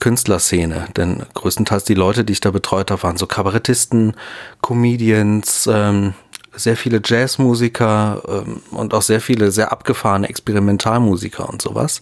[0.00, 0.86] Künstlerszene.
[0.96, 4.14] Denn größtenteils die Leute, die ich da betreut habe, waren so Kabarettisten,
[4.62, 6.14] Comedians, ähm,
[6.56, 12.00] sehr viele Jazzmusiker ähm, und auch sehr viele sehr abgefahrene Experimentalmusiker und sowas.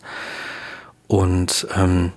[1.06, 2.12] Und ähm,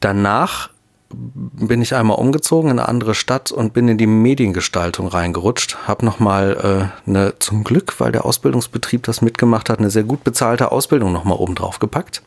[0.00, 0.70] danach
[1.10, 5.76] bin ich einmal umgezogen in eine andere Stadt und bin in die Mediengestaltung reingerutscht.
[5.86, 10.24] Hab nochmal äh, eine, zum Glück, weil der Ausbildungsbetrieb das mitgemacht hat, eine sehr gut
[10.24, 12.22] bezahlte Ausbildung nochmal oben drauf gepackt.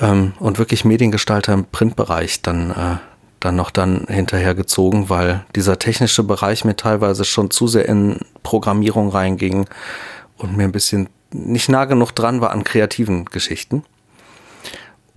[0.00, 2.96] Ähm, und wirklich Mediengestalter im Printbereich dann äh,
[3.40, 8.18] dann noch dann hinterher gezogen, weil dieser technische Bereich mir teilweise schon zu sehr in
[8.42, 9.66] Programmierung reinging
[10.36, 13.84] und mir ein bisschen nicht nah genug dran war an kreativen Geschichten.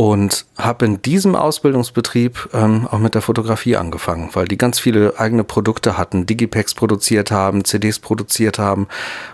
[0.02, 5.20] Und habe in diesem Ausbildungsbetrieb ähm, auch mit der Fotografie angefangen, weil die ganz viele
[5.20, 8.88] eigene Produkte hatten, Digipacks produziert haben, CDs produziert haben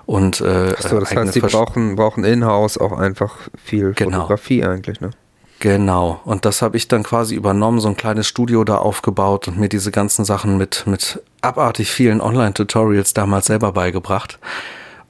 [0.05, 4.23] und äh, so, das heißt, sie brauchen, brauchen in-house auch einfach viel genau.
[4.23, 5.11] Fotografie eigentlich, ne?
[5.59, 6.19] Genau.
[6.25, 9.69] Und das habe ich dann quasi übernommen, so ein kleines Studio da aufgebaut und mir
[9.69, 14.37] diese ganzen Sachen mit, mit abartig vielen Online-Tutorials damals selber beigebracht.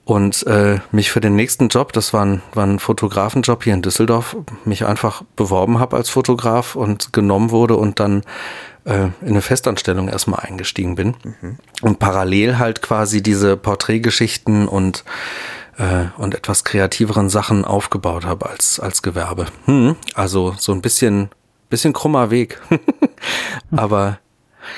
[0.08, 3.82] Und äh, mich für den nächsten Job, das war ein, war ein Fotografenjob hier in
[3.82, 8.24] Düsseldorf, mich einfach beworben habe als Fotograf und genommen wurde und dann
[8.86, 11.16] äh, in eine Festanstellung erstmal eingestiegen bin.
[11.41, 11.58] Mhm.
[11.82, 15.03] Und parallel halt quasi diese Porträtgeschichten und
[15.78, 19.47] äh, und etwas kreativeren Sachen aufgebaut habe als, als Gewerbe.
[19.66, 21.28] Hm, also so ein bisschen,
[21.70, 22.62] bisschen krummer Weg.
[23.76, 24.20] Aber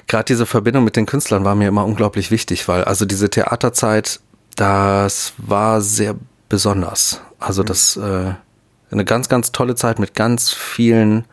[0.07, 4.21] gerade diese Verbindung mit den Künstlern war mir immer unglaublich wichtig, weil also diese Theaterzeit,
[4.59, 6.15] das war sehr
[6.49, 7.21] besonders.
[7.39, 8.33] Also das äh,
[8.91, 11.25] eine ganz, ganz tolle Zeit mit ganz vielen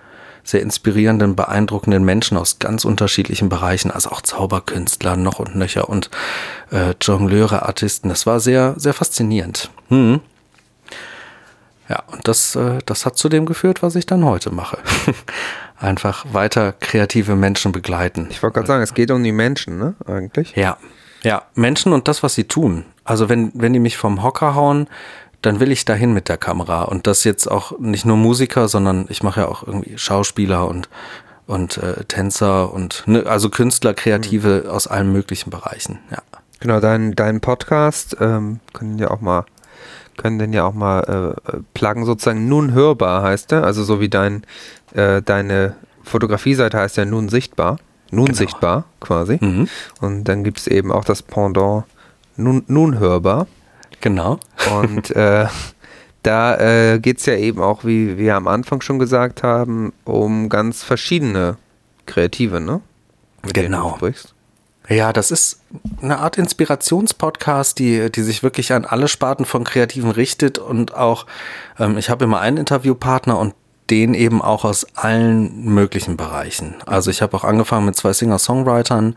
[0.45, 6.09] sehr inspirierenden, beeindruckenden Menschen aus ganz unterschiedlichen Bereichen, also auch Zauberkünstler noch und nöcher und
[6.71, 8.09] äh, Jongleure, Artisten.
[8.09, 9.71] Das war sehr, sehr faszinierend.
[9.89, 10.21] Hm.
[11.89, 14.79] Ja, und das, äh, das hat zu dem geführt, was ich dann heute mache.
[15.81, 18.29] Einfach weiter kreative Menschen begleiten.
[18.31, 19.95] Ich wollte gerade sagen, es geht um die Menschen, ne?
[20.07, 20.55] Eigentlich.
[20.55, 20.79] Ja.
[21.27, 22.85] Ja, Menschen und das, was sie tun.
[23.03, 24.87] Also wenn, wenn die mich vom Hocker hauen,
[25.43, 26.83] dann will ich dahin mit der Kamera.
[26.83, 30.89] Und das jetzt auch nicht nur Musiker, sondern ich mache ja auch irgendwie Schauspieler und,
[31.49, 34.71] und äh, Tänzer und ne, also Künstler, Kreative mhm.
[34.71, 36.19] aus allen möglichen Bereichen, ja.
[36.61, 39.45] Genau, dein, dein Podcast ähm, können ja auch mal
[40.17, 44.09] können den ja auch mal äh, pluggen, sozusagen nun hörbar heißt er, also so wie
[44.09, 44.45] dein
[44.95, 45.75] äh, deine
[46.05, 47.79] Fotografie-Seite heißt ja nun sichtbar,
[48.11, 48.39] nun genau.
[48.39, 49.39] sichtbar quasi.
[49.41, 49.69] Mhm.
[50.01, 51.85] Und dann gibt es eben auch das Pendant
[52.37, 53.47] nun, nun hörbar.
[54.01, 54.39] Genau.
[54.81, 55.47] Und äh,
[56.23, 60.49] da äh, geht es ja eben auch, wie wir am Anfang schon gesagt haben, um
[60.49, 61.57] ganz verschiedene
[62.07, 62.81] Kreative, ne?
[63.43, 63.99] Mit genau.
[64.89, 65.61] Ja, das ist
[66.01, 71.27] eine Art Inspirationspodcast, die, die sich wirklich an alle Sparten von Kreativen richtet und auch,
[71.79, 73.55] ähm, ich habe immer einen Interviewpartner und
[73.91, 76.75] den eben auch aus allen möglichen Bereichen.
[76.87, 79.17] Also ich habe auch angefangen mit zwei Singer-Songwritern.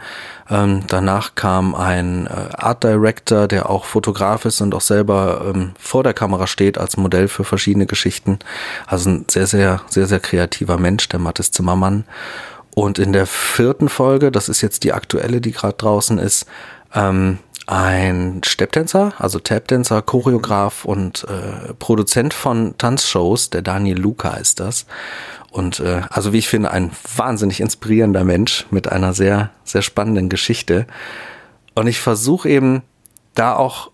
[0.49, 5.71] Ähm, danach kam ein äh, Art Director, der auch Fotograf ist und auch selber ähm,
[5.79, 8.39] vor der Kamera steht als Modell für verschiedene Geschichten.
[8.85, 12.05] Also ein sehr, sehr, sehr, sehr kreativer Mensch, der Mathis Zimmermann.
[12.75, 16.45] Und in der vierten Folge, das ist jetzt die aktuelle, die gerade draußen ist,
[16.93, 17.39] ähm,
[17.69, 24.87] ein Stepptänzer, also Tapdancer, Choreograf und äh, Produzent von Tanzshows, der Daniel Luca ist das.
[25.51, 30.29] Und äh, also wie ich finde, ein wahnsinnig inspirierender Mensch mit einer sehr, sehr spannenden
[30.29, 30.87] Geschichte.
[31.75, 32.81] Und ich versuche eben
[33.35, 33.91] da auch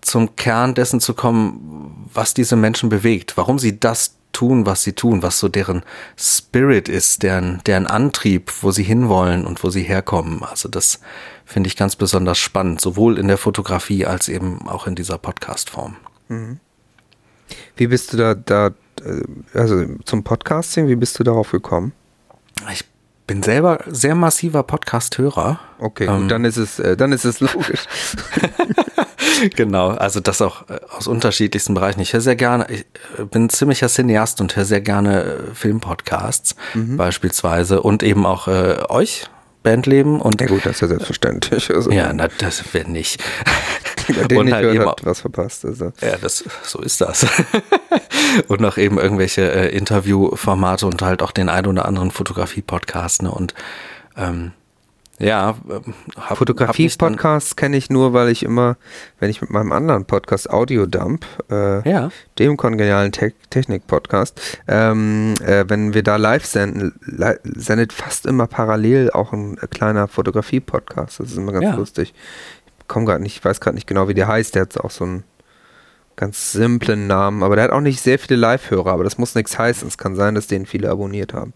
[0.00, 4.92] zum Kern dessen zu kommen, was diese Menschen bewegt, warum sie das tun, was sie
[4.92, 5.82] tun, was so deren
[6.16, 10.44] Spirit ist, deren, deren Antrieb, wo sie hinwollen und wo sie herkommen.
[10.44, 11.00] Also das
[11.44, 15.96] finde ich ganz besonders spannend, sowohl in der Fotografie als eben auch in dieser Podcast-Form.
[16.28, 16.58] Mhm.
[17.76, 18.68] Wie bist du da, da,
[19.02, 19.22] äh,
[19.58, 21.92] also zum Podcasting, wie bist du darauf gekommen?
[22.72, 22.84] Ich
[23.26, 25.58] bin selber sehr massiver Podcast-Hörer.
[25.78, 27.84] Okay, ähm, dann ist es, äh, dann ist es logisch.
[29.56, 32.00] genau, also das auch äh, aus unterschiedlichsten Bereichen.
[32.00, 32.86] Ich höre sehr gerne, ich
[33.18, 36.96] äh, bin ziemlicher Cineast und höre sehr gerne Filmpodcasts mhm.
[36.96, 39.28] beispielsweise und eben auch äh, euch
[39.64, 41.74] Bandleben und ja gut, das ist ja selbstverständlich.
[41.74, 43.20] Also ja, na, das wäre nicht.
[44.30, 45.64] Den und halt eben hat was verpasst.
[45.64, 45.92] Also.
[46.02, 47.26] Ja, das so ist das.
[48.48, 53.22] und noch eben irgendwelche äh, Interviewformate und halt auch den ein oder anderen Fotografie-Podcast.
[53.22, 53.30] Ne?
[53.30, 53.54] Und
[54.18, 54.52] ähm,
[55.20, 55.94] ja, ähm,
[56.34, 58.76] Fotografie-Podcasts kenne ich nur, weil ich immer,
[59.20, 62.10] wenn ich mit meinem anderen Podcast Audiodump, äh, ja.
[62.38, 68.48] dem kongenialen Te Technik-Podcast, ähm, äh, wenn wir da live senden, li sendet fast immer
[68.48, 71.20] parallel auch ein äh, kleiner Fotografie-Podcast.
[71.20, 71.74] Das ist immer ganz ja.
[71.74, 72.12] lustig.
[72.80, 74.56] Ich komme gerade nicht, ich weiß gerade nicht genau, wie der heißt.
[74.56, 75.24] Der hat auch so einen
[76.16, 79.58] ganz simplen Namen, aber der hat auch nicht sehr viele Live-Hörer, aber das muss nichts
[79.58, 79.86] heißen.
[79.86, 81.52] Es kann sein, dass den viele abonniert haben.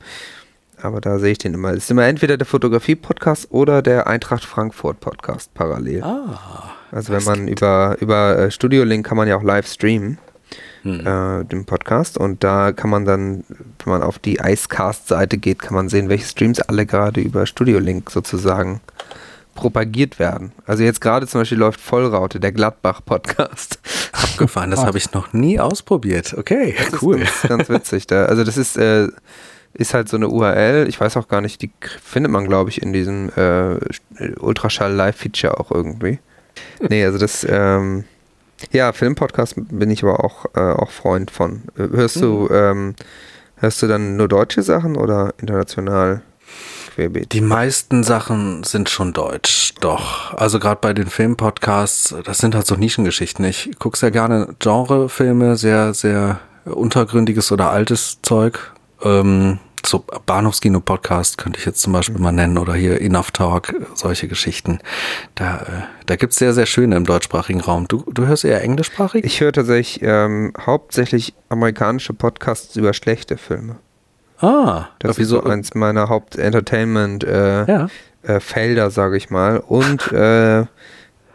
[0.83, 1.70] Aber da sehe ich den immer.
[1.70, 6.03] Es ist immer entweder der Fotografie-Podcast oder der Eintracht Frankfurt-Podcast parallel.
[6.03, 6.39] Ah.
[6.91, 10.18] Also wenn man über, über äh, Studio Link kann man ja auch live streamen,
[10.83, 11.07] hm.
[11.07, 12.16] äh, den Podcast.
[12.16, 13.45] Und da kann man dann,
[13.85, 17.79] wenn man auf die Icecast-Seite geht, kann man sehen, welche Streams alle gerade über Studio
[17.79, 18.81] Link sozusagen
[19.59, 20.53] propagiert werden.
[20.66, 23.81] Also jetzt gerade zum Beispiel läuft Vollraute, der Gladbach-Podcast.
[24.12, 26.35] Abgefahren, das habe ich noch nie ausprobiert.
[26.39, 27.20] Okay, das cool.
[27.20, 28.07] Ist ganz, ganz witzig.
[28.07, 28.26] Da.
[28.26, 29.09] Also das ist äh,
[29.79, 30.87] ist halt so eine URL.
[30.89, 31.70] Ich weiß auch gar nicht, die
[32.03, 33.76] findet man, glaube ich, in diesem äh,
[34.39, 36.18] Ultraschall-Live-Feature auch irgendwie.
[36.81, 38.05] Nee, also das, ähm,
[38.72, 41.62] ja, Filmpodcast bin ich aber auch, äh, auch Freund von.
[41.76, 42.20] Hörst mhm.
[42.20, 42.95] du, ähm,
[43.57, 46.22] hörst du dann nur deutsche Sachen oder international?
[46.99, 47.33] Querbeet?
[47.33, 50.35] Die meisten Sachen sind schon deutsch, doch.
[50.35, 53.45] Also gerade bei den Filmpodcasts, das sind halt so Nischengeschichten.
[53.45, 58.72] Ich gucke sehr gerne Genrefilme, sehr, sehr untergründiges oder altes Zeug.
[59.03, 64.29] Ähm, so Bahnhofskino-Podcast könnte ich jetzt zum Beispiel mal nennen oder hier Enough Talk, solche
[64.29, 64.81] Geschichten.
[65.35, 67.89] Da, äh, da gibt es sehr, sehr schöne im deutschsprachigen Raum.
[67.89, 69.24] Du, du hörst eher englischsprachig?
[69.24, 73.76] Ich höre tatsächlich ähm, hauptsächlich amerikanische Podcasts über schlechte Filme.
[74.41, 77.89] Ah, das ist so eins meiner Haupt-Entertainment-Felder,
[78.26, 78.87] äh, ja.
[78.87, 79.59] äh, sage ich mal.
[79.59, 80.64] Und äh,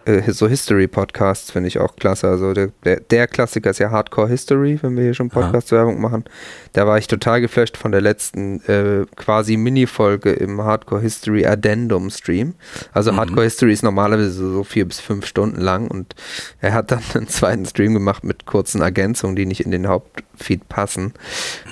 [0.05, 2.27] äh, so History-Podcasts finde ich auch klasse.
[2.27, 6.25] Also der, der, der, Klassiker ist ja Hardcore History, wenn wir hier schon Podcast-Werbung machen.
[6.73, 12.55] Da war ich total geflasht von der letzten äh, quasi Mini-Folge im Hardcore History Addendum-Stream.
[12.91, 13.17] Also mhm.
[13.17, 16.15] Hardcore History ist normalerweise so vier bis fünf Stunden lang und
[16.59, 20.67] er hat dann einen zweiten Stream gemacht mit kurzen Ergänzungen, die nicht in den Hauptfeed
[20.69, 21.13] passen.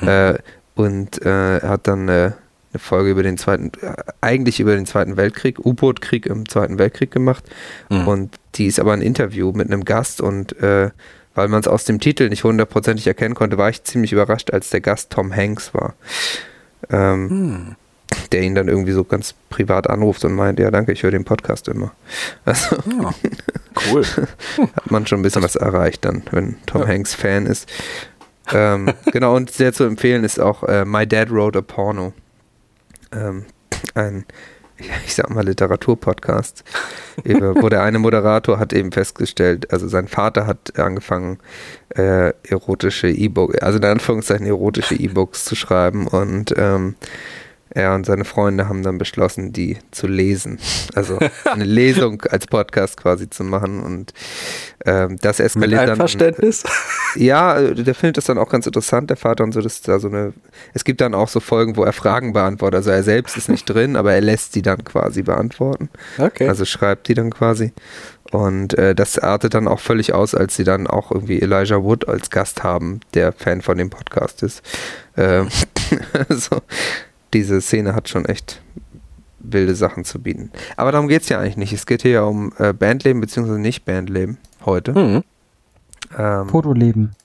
[0.02, 0.08] Mhm.
[0.08, 0.38] Äh,
[0.76, 2.32] und äh, er hat dann äh,
[2.74, 3.72] eine Folge über den zweiten,
[4.22, 7.44] eigentlich über den Zweiten Weltkrieg, U-Boot-Krieg im Zweiten Weltkrieg gemacht.
[7.90, 8.08] Mhm.
[8.08, 10.92] Und die ist aber ein Interview mit einem Gast und äh,
[11.34, 14.70] weil man es aus dem Titel nicht hundertprozentig erkennen konnte, war ich ziemlich überrascht, als
[14.70, 15.94] der Gast Tom Hanks war.
[16.90, 17.76] Ähm, mhm.
[18.34, 21.24] Der ihn dann irgendwie so ganz privat anruft und meint, ja danke, ich höre den
[21.24, 21.94] Podcast immer.
[22.46, 23.14] Also, ja,
[23.92, 24.04] cool.
[24.76, 26.88] hat man schon ein bisschen was erreicht dann, wenn Tom ja.
[26.88, 27.70] Hanks Fan ist.
[28.54, 32.14] Ähm, genau, und sehr zu empfehlen ist auch äh, My Dad Wrote a Porno
[33.12, 33.46] ähm,
[33.94, 34.26] ein,
[35.06, 36.64] ich sag mal, Literaturpodcast,
[37.24, 41.40] wo der eine Moderator hat eben festgestellt, also sein Vater hat angefangen,
[41.90, 46.96] äh, erotische E-Books, also in Anführungszeichen erotische E-Books zu schreiben und ähm,
[47.74, 50.60] Er und seine Freunde haben dann beschlossen, die zu lesen.
[50.94, 53.82] Also eine Lesung als Podcast quasi zu machen.
[53.82, 54.14] Und
[54.86, 55.98] ähm, das eskaliert Mit dann.
[55.98, 56.64] Verständnis?
[57.14, 59.60] Ja, der findet das dann auch ganz interessant, der Vater und so.
[59.60, 60.32] Das da so eine.
[60.74, 62.78] Es gibt dann auch so Folgen, wo er Fragen beantwortet.
[62.78, 65.90] Also er selbst ist nicht drin, aber er lässt sie dann quasi beantworten.
[66.18, 66.48] Okay.
[66.48, 67.74] Also schreibt die dann quasi.
[68.32, 72.08] Und äh, das artet dann auch völlig aus, als sie dann auch irgendwie Elijah Wood
[72.08, 74.62] als Gast haben, der Fan von dem Podcast ist.
[75.18, 75.50] Ähm,
[76.30, 76.62] also,
[77.34, 78.62] diese Szene hat schon echt
[79.40, 80.52] wilde Sachen zu bieten.
[80.78, 81.74] Aber darum geht es ja eigentlich nicht.
[81.74, 83.58] Es geht hier ja um äh, Bandleben bzw.
[83.58, 84.94] nicht Bandleben heute.
[84.94, 85.24] Mhm.
[86.18, 87.16] Ähm, Fotoleben.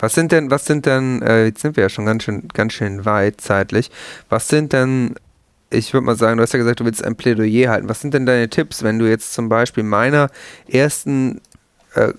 [0.00, 2.72] was sind denn, was sind denn, äh, jetzt sind wir ja schon ganz schön, ganz
[2.72, 3.90] schön weit zeitlich.
[4.28, 5.14] Was sind denn,
[5.70, 7.88] ich würde mal sagen, du hast ja gesagt, du willst ein Plädoyer halten.
[7.88, 10.30] Was sind denn deine Tipps, wenn du jetzt zum Beispiel meiner
[10.68, 11.40] ersten
[11.94, 12.12] äh,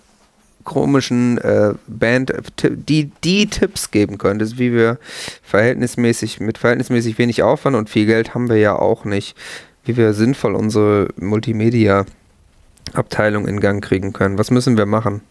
[0.65, 4.97] komischen äh, Band äh, die, die Tipps geben könntest, wie wir
[5.43, 9.37] verhältnismäßig, mit verhältnismäßig wenig Aufwand und viel Geld haben wir ja auch nicht,
[9.85, 14.37] wie wir sinnvoll unsere Multimedia-Abteilung in Gang kriegen können.
[14.37, 15.21] Was müssen wir machen?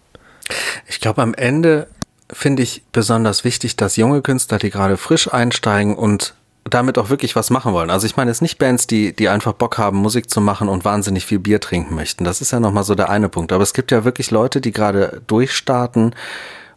[0.87, 1.89] Ich glaube, am Ende
[2.33, 6.35] finde ich besonders wichtig, dass junge Künstler, die gerade frisch einsteigen und
[6.69, 7.91] damit auch wirklich was machen wollen.
[7.91, 10.69] Also ich meine, es sind nicht Bands, die, die einfach Bock haben, Musik zu machen
[10.69, 12.25] und wahnsinnig viel Bier trinken möchten.
[12.25, 13.53] Das ist ja nochmal so der eine Punkt.
[13.53, 16.15] Aber es gibt ja wirklich Leute, die gerade durchstarten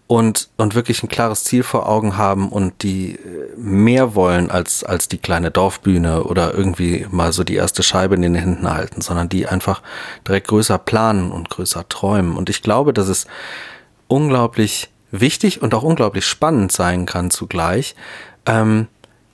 [0.08, 4.84] und, und wirklich ein klares Ziel vor Augen haben und die äh, mehr wollen als,
[4.84, 9.02] als die kleine Dorfbühne oder irgendwie mal so die erste Scheibe in den Händen halten,
[9.02, 9.82] sondern die einfach
[10.26, 12.38] direkt größer planen und größer träumen.
[12.38, 13.28] Und ich glaube, dass es
[14.08, 17.96] unglaublich wichtig und auch unglaublich spannend sein kann zugleich,
[18.46, 18.88] ähm,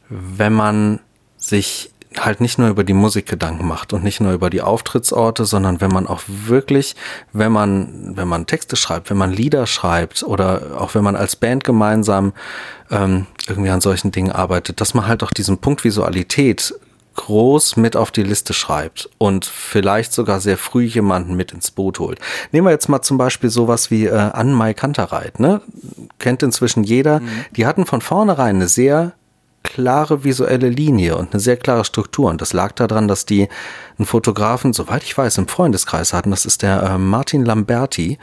[0.10, 1.00] wenn man
[1.38, 5.46] sich halt nicht nur über die Musik Gedanken macht und nicht nur über die Auftrittsorte,
[5.46, 6.96] sondern wenn man auch wirklich,
[7.32, 11.36] wenn man, wenn man Texte schreibt, wenn man Lieder schreibt oder auch wenn man als
[11.36, 12.34] Band gemeinsam
[12.92, 16.74] ähm, irgendwie an solchen Dingen arbeitet, dass man halt auch diesen Punkt Visualität
[17.16, 22.00] groß mit auf die Liste schreibt und vielleicht sogar sehr früh jemanden mit ins Boot
[22.00, 22.20] holt.
[22.52, 25.62] Nehmen wir jetzt mal zum Beispiel sowas wie äh, Ann-Mai Kantereit, ne?
[26.18, 27.22] Kennt inzwischen jeder.
[27.56, 29.14] Die hatten von vornherein eine sehr
[29.64, 32.30] klare visuelle Linie und eine sehr klare Struktur.
[32.30, 33.48] Und das lag daran, dass die
[33.98, 36.32] einen Fotografen, soweit ich weiß, im Freundeskreis hatten.
[36.32, 38.20] Das ist der äh, Martin Lamberti.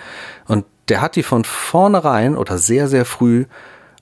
[0.47, 3.47] Und der hat die von vornherein oder sehr, sehr früh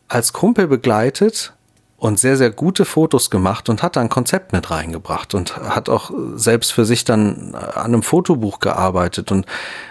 [0.09, 1.55] als Kumpel begleitet
[1.99, 5.89] und sehr, sehr gute Fotos gemacht und hat da ein Konzept mit reingebracht und hat
[5.89, 9.32] auch selbst für sich dann an einem Fotobuch gearbeitet.
[9.32, 9.47] Und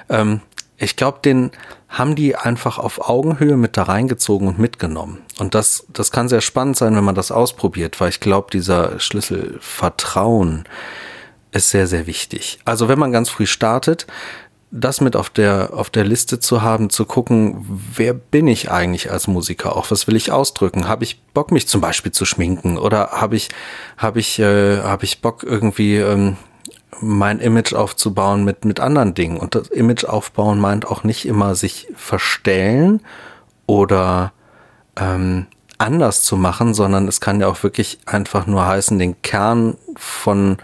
[0.10, 0.42] ähm,
[0.78, 1.52] ich glaube, den
[1.90, 5.20] haben die einfach auf Augenhöhe mit da reingezogen und mitgenommen.
[5.40, 9.00] Und das, das kann sehr spannend sein, wenn man das ausprobiert, weil ich glaube, dieser
[9.00, 10.66] Schlüssel Vertrauen
[11.52, 12.60] ist sehr, sehr wichtig.
[12.66, 14.06] Also wenn man ganz früh startet,
[14.70, 17.66] das mit auf der, auf der Liste zu haben, zu gucken,
[17.96, 20.90] wer bin ich eigentlich als Musiker auch, was will ich ausdrücken?
[20.90, 22.78] Habe ich Bock, mich zum Beispiel zu schminken?
[22.78, 23.50] Oder habe ich,
[23.98, 26.36] habe ich, äh, habe ich Bock irgendwie ähm,
[27.02, 29.38] mein Image aufzubauen mit, mit anderen Dingen?
[29.38, 33.02] Und das Image aufbauen meint auch nicht immer sich verstellen
[33.66, 34.34] oder
[34.96, 39.78] ähm, anders zu machen, sondern es kann ja auch wirklich einfach nur heißen, den Kern
[39.96, 40.58] von,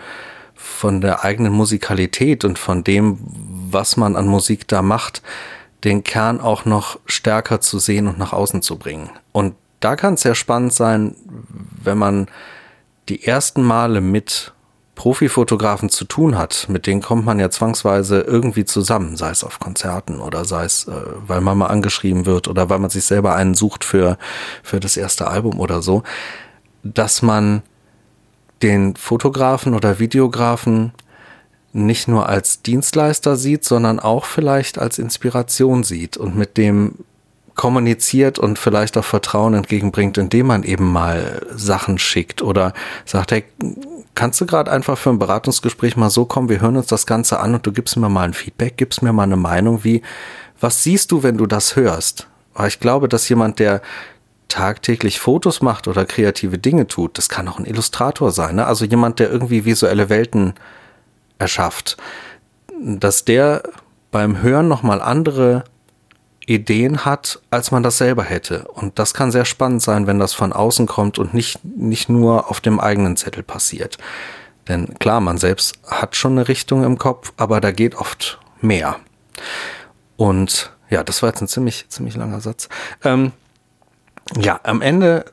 [0.56, 3.20] von der eigenen Musikalität und von dem,
[3.70, 5.22] was man an Musik da macht,
[5.84, 9.10] den Kern auch noch stärker zu sehen und nach außen zu bringen.
[9.32, 11.16] Und da kann es sehr spannend sein,
[11.84, 12.28] wenn man
[13.10, 14.54] die ersten Male mit
[15.04, 19.60] Profifotografen zu tun hat, mit denen kommt man ja zwangsweise irgendwie zusammen, sei es auf
[19.60, 20.94] Konzerten oder sei es, äh,
[21.28, 24.18] weil man mal angeschrieben wird oder weil man sich selber einen sucht für,
[24.64, 26.04] für das erste Album oder so,
[26.84, 27.64] dass man
[28.62, 30.94] den Fotografen oder Videografen
[31.74, 36.94] nicht nur als Dienstleister sieht, sondern auch vielleicht als Inspiration sieht und mit dem
[37.56, 42.72] kommuniziert und vielleicht auch Vertrauen entgegenbringt, indem man eben mal Sachen schickt oder
[43.06, 43.44] sagt, hey,
[44.16, 47.40] kannst du gerade einfach für ein Beratungsgespräch mal so kommen, wir hören uns das Ganze
[47.40, 50.02] an und du gibst mir mal ein Feedback, gibst mir mal eine Meinung, wie,
[50.60, 52.28] was siehst du, wenn du das hörst?
[52.54, 53.82] Weil ich glaube, dass jemand, der
[54.48, 58.66] tagtäglich Fotos macht oder kreative Dinge tut, das kann auch ein Illustrator sein, ne?
[58.66, 60.54] also jemand, der irgendwie visuelle Welten
[61.40, 61.98] erschafft,
[62.80, 63.64] dass der
[64.12, 65.64] beim Hören nochmal andere
[66.46, 68.68] Ideen hat, als man das selber hätte.
[68.68, 72.50] Und das kann sehr spannend sein, wenn das von außen kommt und nicht, nicht nur
[72.50, 73.98] auf dem eigenen Zettel passiert.
[74.68, 78.98] Denn klar, man selbst hat schon eine Richtung im Kopf, aber da geht oft mehr.
[80.16, 82.70] Und ja, das war jetzt ein ziemlich, ziemlich langer Satz.
[83.04, 83.32] Ähm,
[84.38, 85.26] ja, am Ende,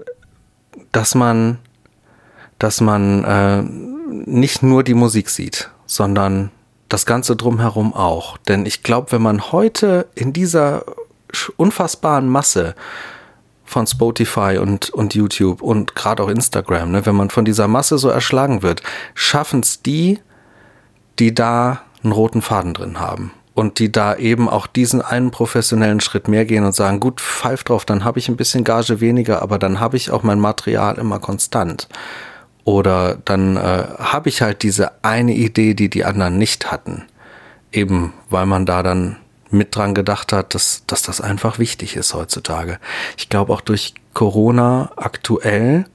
[0.92, 1.58] dass man,
[2.58, 6.50] dass man äh, nicht nur die Musik sieht, sondern
[6.88, 8.36] das Ganze drumherum auch.
[8.38, 10.84] Denn ich glaube, wenn man heute in dieser
[11.56, 12.74] unfassbaren Masse
[13.64, 17.98] von Spotify und, und YouTube und gerade auch Instagram, ne, wenn man von dieser Masse
[17.98, 18.82] so erschlagen wird,
[19.14, 20.18] schaffen es die,
[21.18, 26.00] die da einen roten Faden drin haben und die da eben auch diesen einen professionellen
[26.00, 29.42] Schritt mehr gehen und sagen, gut, pfeif drauf, dann habe ich ein bisschen Gage weniger,
[29.42, 31.88] aber dann habe ich auch mein Material immer konstant.
[32.64, 37.04] Oder dann äh, habe ich halt diese eine Idee, die die anderen nicht hatten.
[37.72, 39.16] Eben weil man da dann
[39.50, 42.78] mit dran gedacht hat, dass, dass das einfach wichtig ist heutzutage.
[43.16, 45.86] Ich glaube auch durch Corona aktuell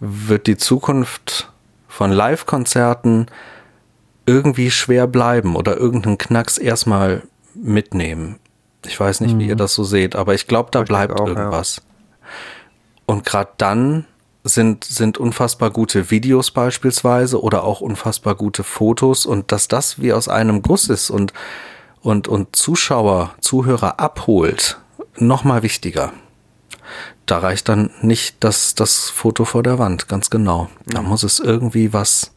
[0.00, 1.52] wird die Zukunft
[1.88, 3.26] von Live-Konzerten
[4.26, 7.22] irgendwie schwer bleiben oder irgendeinen Knacks erstmal
[7.54, 8.38] mitnehmen.
[8.86, 9.38] Ich weiß nicht, mhm.
[9.40, 9.58] wie ihr mhm.
[9.58, 11.76] das so seht, aber ich glaube, da ich bleibt auch, irgendwas.
[11.76, 11.82] Ja.
[13.06, 14.06] Und gerade dann
[14.44, 20.12] sind, sind unfassbar gute Videos beispielsweise oder auch unfassbar gute Fotos und dass das wie
[20.12, 21.32] aus einem Guss ist und,
[22.02, 24.78] und, und Zuschauer, Zuhörer abholt,
[25.16, 26.12] nochmal wichtiger.
[27.26, 30.68] Da reicht dann nicht das, das Foto vor der Wand, ganz genau.
[30.86, 31.08] Da mhm.
[31.08, 32.32] muss es irgendwie was,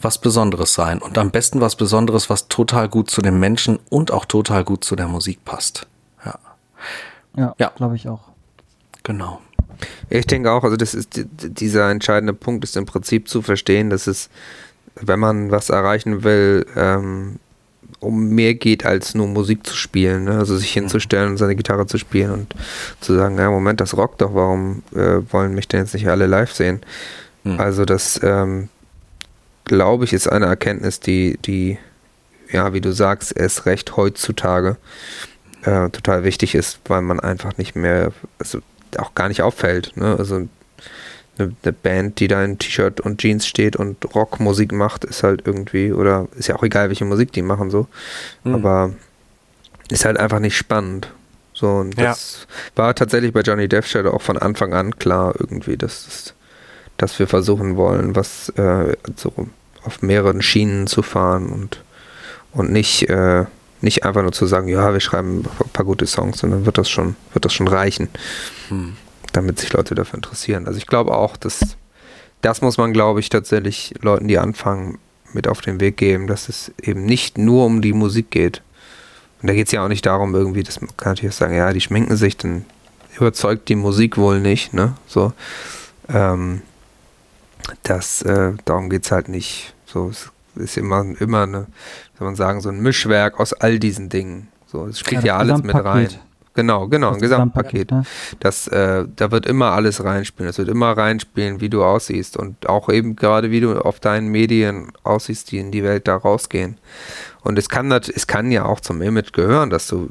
[0.00, 4.12] was Besonderes sein und am besten was Besonderes, was total gut zu dem Menschen und
[4.12, 5.86] auch total gut zu der Musik passt.
[6.24, 6.38] Ja,
[7.36, 7.72] ja, ja.
[7.74, 8.22] glaube ich auch.
[9.02, 9.40] Genau.
[10.08, 14.06] Ich denke auch, also das ist dieser entscheidende Punkt ist im Prinzip zu verstehen, dass
[14.06, 14.28] es,
[14.94, 17.38] wenn man was erreichen will, ähm,
[18.00, 20.38] um mehr geht als nur Musik zu spielen, ne?
[20.38, 22.54] also sich hinzustellen und seine Gitarre zu spielen und
[23.00, 26.26] zu sagen, ja Moment, das rockt doch, warum äh, wollen mich denn jetzt nicht alle
[26.26, 26.80] live sehen?
[27.44, 27.58] Mhm.
[27.58, 28.68] Also das, ähm,
[29.68, 31.78] glaube ich, ist eine Erkenntnis, die, die,
[32.50, 34.76] ja, wie du sagst, erst recht heutzutage
[35.62, 38.60] äh, total wichtig ist, weil man einfach nicht mehr, also
[38.96, 39.92] auch gar nicht auffällt.
[39.96, 40.16] Ne?
[40.18, 40.48] Also
[41.38, 45.42] eine, eine, Band, die da in T-Shirt und Jeans steht und Rockmusik macht, ist halt
[45.46, 47.86] irgendwie, oder ist ja auch egal, welche Musik die machen so,
[48.44, 48.54] mhm.
[48.54, 48.92] aber
[49.90, 51.10] ist halt einfach nicht spannend.
[51.54, 52.84] So, und das ja.
[52.84, 56.34] war tatsächlich bei Johnny Death Shadow auch von Anfang an klar irgendwie, dass,
[56.96, 59.32] dass wir versuchen wollen, was äh, so
[59.82, 61.82] auf mehreren Schienen zu fahren und,
[62.52, 63.44] und nicht, äh,
[63.80, 66.88] nicht einfach nur zu sagen, ja, wir schreiben ein paar gute Songs, sondern wird das
[66.88, 68.08] schon, wird das schon reichen,
[68.68, 68.96] hm.
[69.32, 70.66] Damit sich Leute dafür interessieren.
[70.66, 71.76] Also ich glaube auch, dass
[72.40, 74.98] das muss man, glaube ich, tatsächlich Leuten, die anfangen,
[75.32, 78.62] mit auf den Weg geben, dass es eben nicht nur um die Musik geht.
[79.42, 81.72] Und da geht es ja auch nicht darum, irgendwie, das man kann natürlich sagen, ja,
[81.72, 82.64] die schminken sich, dann
[83.16, 84.94] überzeugt die Musik wohl nicht, ne?
[85.06, 85.32] So.
[86.08, 86.62] Ähm,
[87.82, 89.74] das, äh, darum geht es halt nicht.
[89.84, 91.66] So, es ist immer, immer eine,
[92.18, 94.48] soll man sagen, so ein Mischwerk aus all diesen Dingen.
[94.66, 96.08] So, es spielt ja, ja alles mit rein.
[96.58, 97.92] Genau, genau, ein Gesamtpaket.
[97.92, 98.02] Ne?
[98.40, 100.50] Das, äh, da wird immer alles reinspielen.
[100.50, 104.26] Es wird immer reinspielen, wie du aussiehst und auch eben gerade wie du auf deinen
[104.26, 106.76] Medien aussiehst, die in die Welt da rausgehen.
[107.44, 110.08] Und es kann, es kann ja auch zum Image gehören, dass du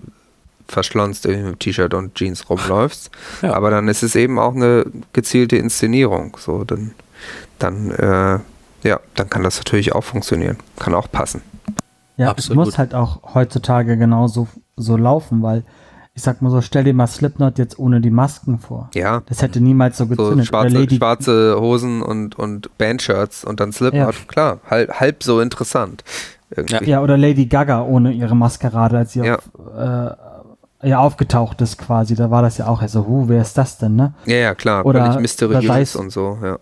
[0.70, 3.12] verschlonzt irgendwie mit T-Shirt und Jeans rumläufst.
[3.42, 3.54] Ja.
[3.54, 6.38] Aber dann ist es eben auch eine gezielte Inszenierung.
[6.40, 6.92] So, dann,
[7.60, 8.40] dann äh,
[8.88, 10.56] ja, dann kann das natürlich auch funktionieren.
[10.80, 11.42] Kann auch passen.
[12.16, 12.64] Ja, Absolut.
[12.64, 15.66] es muss halt auch heutzutage genauso so laufen, weil
[16.18, 18.90] ich sag mal so, stell dir mal Slipknot jetzt ohne die Masken vor.
[18.96, 19.22] Ja.
[19.28, 20.40] Das hätte niemals so gezündet.
[20.40, 24.22] So schwarze, schwarze Hosen und, und Bandshirts und dann Slipknot, ja.
[24.28, 26.04] klar, halb, halb so interessant.
[26.50, 26.90] Irgendwie.
[26.90, 29.36] Ja, oder Lady Gaga ohne ihre Maskerade, als sie ja.
[29.36, 29.50] auf,
[30.82, 32.16] äh, ja, aufgetaucht ist quasi.
[32.16, 34.16] Da war das ja auch so, huh, wer ist das denn, ne?
[34.26, 34.88] Ja, ja, klar.
[34.88, 36.58] Oder mysteriös und so, ja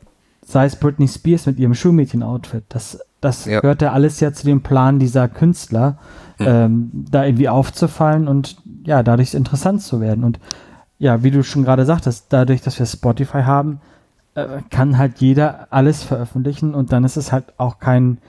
[0.46, 2.64] sei es Britney Spears mit ihrem Schulmädchen-Outfit.
[2.70, 3.60] Das, das ja.
[3.60, 5.98] gehört ja alles ja zu dem Plan dieser Künstler,
[6.40, 6.46] mhm.
[6.48, 10.24] ähm, da irgendwie aufzufallen und ja, dadurch interessant zu werden.
[10.24, 10.40] Und
[10.98, 13.82] ja, wie du schon gerade sagtest, dadurch, dass wir Spotify haben,
[14.36, 18.20] äh, kann halt jeder alles veröffentlichen und dann ist es halt auch kein,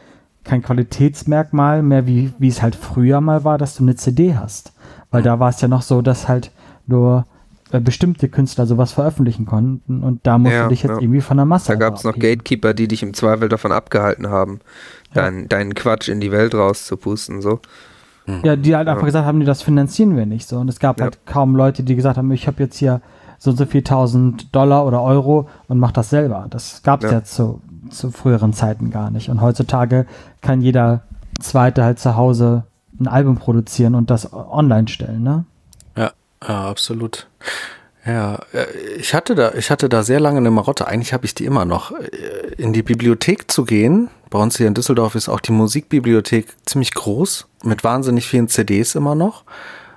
[0.45, 4.73] kein Qualitätsmerkmal mehr, wie, wie es halt früher mal war, dass du eine CD hast.
[5.11, 6.51] Weil da war es ja noch so, dass halt
[6.87, 7.25] nur
[7.73, 11.01] äh, bestimmte Künstler sowas veröffentlichen konnten und da musst ja, du dich jetzt ja.
[11.01, 14.29] irgendwie von der Masse Da gab es noch Gatekeeper, die dich im Zweifel davon abgehalten
[14.29, 14.61] haben,
[15.15, 15.23] ja.
[15.23, 17.61] dein, deinen Quatsch in die Welt rauszupusten, so.
[18.43, 20.59] Ja, die halt einfach gesagt haben, das finanzieren wir nicht so.
[20.59, 23.01] Und es gab halt kaum Leute, die gesagt haben, ich habe jetzt hier
[23.39, 26.47] so und so viel tausend Dollar oder Euro und mach das selber.
[26.51, 27.61] Das gab es ja, zu,
[27.91, 29.29] zu früheren Zeiten gar nicht.
[29.31, 30.07] Und heutzutage
[30.41, 31.03] kann jeder
[31.41, 32.65] Zweite halt zu Hause
[32.99, 35.45] ein Album produzieren und das online stellen, ne?
[35.97, 37.29] Ja, absolut.
[38.07, 38.67] Ja, äh,
[38.99, 40.87] ich hatte da, ich hatte da sehr lange eine Marotte.
[40.87, 41.93] Eigentlich habe ich die immer noch.
[41.93, 44.09] Äh, in die Bibliothek zu gehen.
[44.31, 48.95] Bei uns hier in Düsseldorf ist auch die Musikbibliothek ziemlich groß mit wahnsinnig vielen CDs
[48.95, 49.45] immer noch.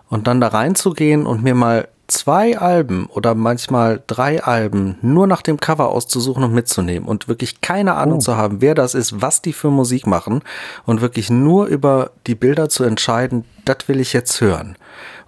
[0.10, 5.44] Und dann da reinzugehen und mir mal zwei Alben oder manchmal drei Alben nur nach
[5.44, 8.22] dem Cover auszusuchen und mitzunehmen und wirklich keine Ahnung oh.
[8.22, 10.42] zu haben, wer das ist, was die für Musik machen
[10.86, 14.76] und wirklich nur über die Bilder zu entscheiden, das will ich jetzt hören.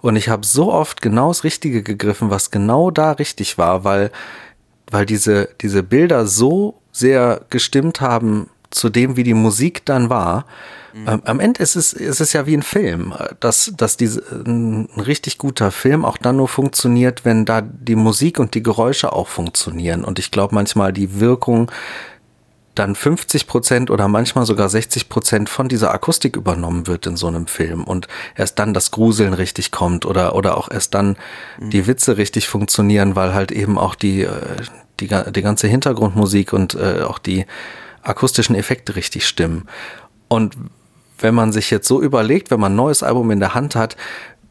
[0.02, 4.10] Und ich habe so oft genau das Richtige gegriffen, was genau da richtig war, weil,
[4.90, 10.44] weil diese, diese Bilder so sehr gestimmt haben zu dem, wie die Musik dann war.
[10.92, 11.08] Mhm.
[11.08, 14.88] Ähm, am Ende ist es, ist es ja wie ein Film, dass, dass diese, ein
[14.96, 19.28] richtig guter Film auch dann nur funktioniert, wenn da die Musik und die Geräusche auch
[19.28, 20.04] funktionieren.
[20.04, 21.70] Und ich glaube manchmal die Wirkung
[22.74, 27.26] dann 50 Prozent oder manchmal sogar 60 Prozent von dieser Akustik übernommen wird in so
[27.26, 31.16] einem Film und erst dann das Gruseln richtig kommt oder, oder auch erst dann
[31.58, 31.70] mhm.
[31.70, 34.30] die Witze richtig funktionieren, weil halt eben auch die, äh,
[35.00, 37.44] die, die ganze Hintergrundmusik und äh, auch die
[38.02, 39.68] akustischen Effekte richtig stimmen.
[40.28, 40.56] Und
[41.18, 43.96] wenn man sich jetzt so überlegt, wenn man ein neues Album in der Hand hat,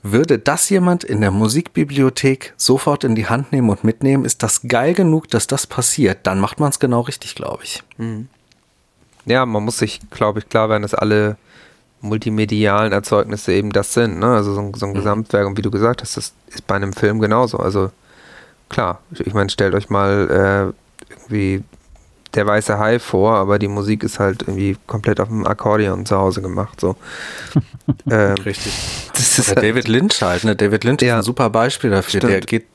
[0.04, 4.26] würde das jemand in der Musikbibliothek sofort in die Hand nehmen und mitnehmen?
[4.26, 6.20] Ist das geil genug, dass das passiert?
[6.24, 7.84] Dann macht man es genau richtig, glaube ich.
[7.97, 8.28] Mhm.
[9.26, 11.38] Ja, man muss sich, glaube ich, klar werden, dass alle
[12.02, 14.20] multimedialen Erzeugnisse eben das sind.
[14.20, 14.26] Ne?
[14.26, 14.95] Also so ein, so ein mhm.
[14.95, 15.45] Gesamtwerk.
[15.45, 17.58] Und wie du gesagt hast, das ist bei einem Film genauso.
[17.58, 17.91] Also
[18.70, 21.64] klar, ich meine, stellt euch mal äh, irgendwie
[22.34, 26.17] der weiße Hai vor, aber die Musik ist halt irgendwie komplett auf dem Akkordeon zu
[26.17, 26.79] Hause gemacht.
[26.79, 26.95] So.
[28.09, 28.73] ähm, Richtig.
[29.13, 30.55] Das ist halt David Lynch halt, ne?
[30.55, 32.19] David Lynch ja, ist ein super Beispiel dafür.
[32.21, 32.34] Stimmt.
[32.34, 32.65] Der geht,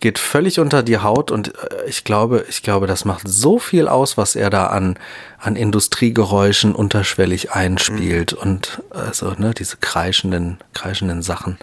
[0.00, 3.86] geht völlig unter die Haut und äh, ich glaube, ich glaube, das macht so viel
[3.86, 4.98] aus, was er da an,
[5.38, 8.38] an Industriegeräuschen unterschwellig einspielt mhm.
[8.50, 11.58] und also, ne, diese kreischenden, kreischenden Sachen.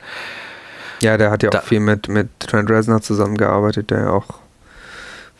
[1.02, 4.43] Ja, der hat ja da, auch viel mit, mit Trent Reznor zusammengearbeitet, der ja auch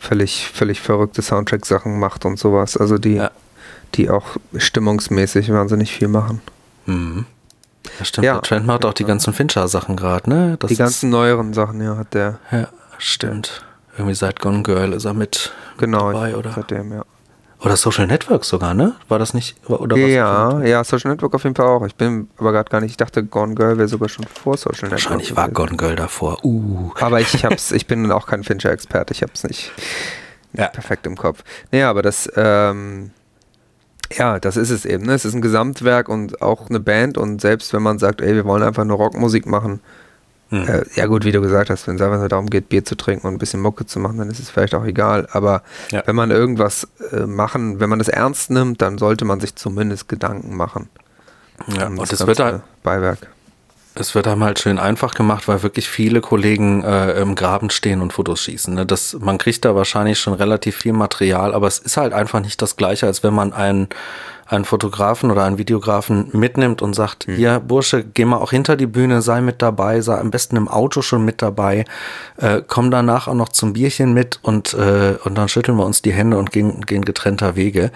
[0.04, 2.76] völlig, völlig verrückte Soundtrack-Sachen macht und sowas.
[2.76, 3.30] Also die, ja.
[3.94, 6.40] die auch stimmungsmäßig wahnsinnig viel machen.
[6.86, 7.26] Mhm.
[7.98, 8.24] Ja, stimmt.
[8.24, 8.38] Ja.
[8.38, 10.56] Trent macht auch die ganzen Fincher-Sachen gerade, ne?
[10.58, 12.38] Das die ganzen neueren Sachen, ja, hat der.
[12.50, 13.64] Ja, stimmt.
[13.96, 16.52] Irgendwie seit Gone Girl ist er mit genau, dabei, oder?
[16.52, 17.04] Seitdem, ja.
[17.64, 18.94] Oder Social Network sogar, ne?
[19.08, 19.56] War das nicht?
[19.68, 21.86] Oder ja, ja, Social Network auf jeden Fall auch.
[21.86, 24.88] Ich bin aber gerade gar nicht, ich dachte, Gone Girl wäre sogar schon vor Social
[24.88, 24.90] Network.
[24.92, 26.44] Wahrscheinlich war Gone Girl davor.
[26.44, 26.90] Uh.
[27.00, 29.72] Aber ich, ich, hab's, ich bin auch kein Fincher-Experte, ich hab's nicht
[30.52, 30.66] ja.
[30.68, 31.42] perfekt im Kopf.
[31.72, 33.12] Naja, aber das, ähm,
[34.12, 35.06] ja, das ist es eben.
[35.06, 35.14] Ne?
[35.14, 38.44] Es ist ein Gesamtwerk und auch eine Band und selbst wenn man sagt, ey, wir
[38.44, 39.80] wollen einfach nur Rockmusik machen,
[40.54, 40.68] hm.
[40.68, 42.94] Äh, ja gut, wie du gesagt hast, wenn es einfach nur darum geht, Bier zu
[42.96, 45.26] trinken und ein bisschen Mucke zu machen, dann ist es vielleicht auch egal.
[45.32, 46.02] Aber ja.
[46.06, 50.08] wenn man irgendwas äh, machen, wenn man das ernst nimmt, dann sollte man sich zumindest
[50.08, 50.88] Gedanken machen.
[51.68, 53.28] Ja, und das, das wird halt Beiwerk.
[53.96, 58.00] Es wird einem halt schön einfach gemacht, weil wirklich viele Kollegen äh, im Graben stehen
[58.00, 58.74] und Fotos schießen.
[58.74, 58.86] Ne?
[58.86, 62.60] Das, man kriegt da wahrscheinlich schon relativ viel Material, aber es ist halt einfach nicht
[62.60, 63.88] das Gleiche, als wenn man einen
[64.46, 67.36] einen Fotografen oder einen Videografen mitnimmt und sagt, mhm.
[67.36, 70.68] hier Bursche, geh mal auch hinter die Bühne, sei mit dabei, sei am besten im
[70.68, 71.84] Auto schon mit dabei,
[72.36, 76.02] äh, komm danach auch noch zum Bierchen mit und, äh, und dann schütteln wir uns
[76.02, 77.90] die Hände und gehen, gehen getrennter Wege.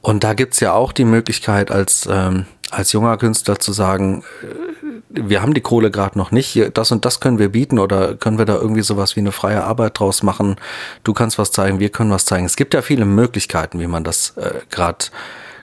[0.00, 4.92] Und da gibt's ja auch die Möglichkeit als, ähm, als junger Künstler zu sagen, äh,
[5.14, 8.38] wir haben die Kohle gerade noch nicht, das und das können wir bieten oder können
[8.38, 10.56] wir da irgendwie sowas wie eine freie Arbeit draus machen.
[11.04, 12.46] Du kannst was zeigen, wir können was zeigen.
[12.46, 15.06] Es gibt ja viele Möglichkeiten, wie man das äh, gerade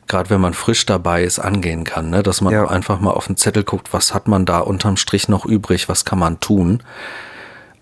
[0.09, 2.09] gerade wenn man frisch dabei ist, angehen kann.
[2.09, 2.23] Ne?
[2.23, 2.67] Dass man ja.
[2.67, 6.03] einfach mal auf den Zettel guckt, was hat man da unterm Strich noch übrig, was
[6.03, 6.83] kann man tun.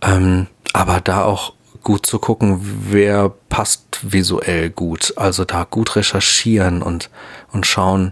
[0.02, 2.60] Ähm, aber da auch gut zu gucken,
[2.90, 5.14] wer passt visuell gut.
[5.16, 7.10] Also da gut recherchieren und,
[7.52, 8.12] und schauen.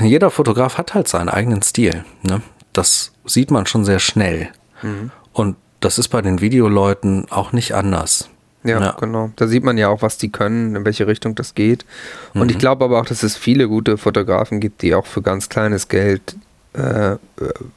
[0.00, 2.04] Jeder Fotograf hat halt seinen eigenen Stil.
[2.22, 2.42] Ne?
[2.72, 4.50] Das sieht man schon sehr schnell.
[4.82, 5.12] Mhm.
[5.32, 8.28] Und das ist bei den Videoleuten auch nicht anders.
[8.64, 9.30] Ja, ja, genau.
[9.36, 11.84] Da sieht man ja auch, was die können, in welche Richtung das geht.
[12.34, 12.50] Und mhm.
[12.50, 15.88] ich glaube aber auch, dass es viele gute Fotografen gibt, die auch für ganz kleines
[15.88, 16.36] Geld
[16.78, 17.16] äh,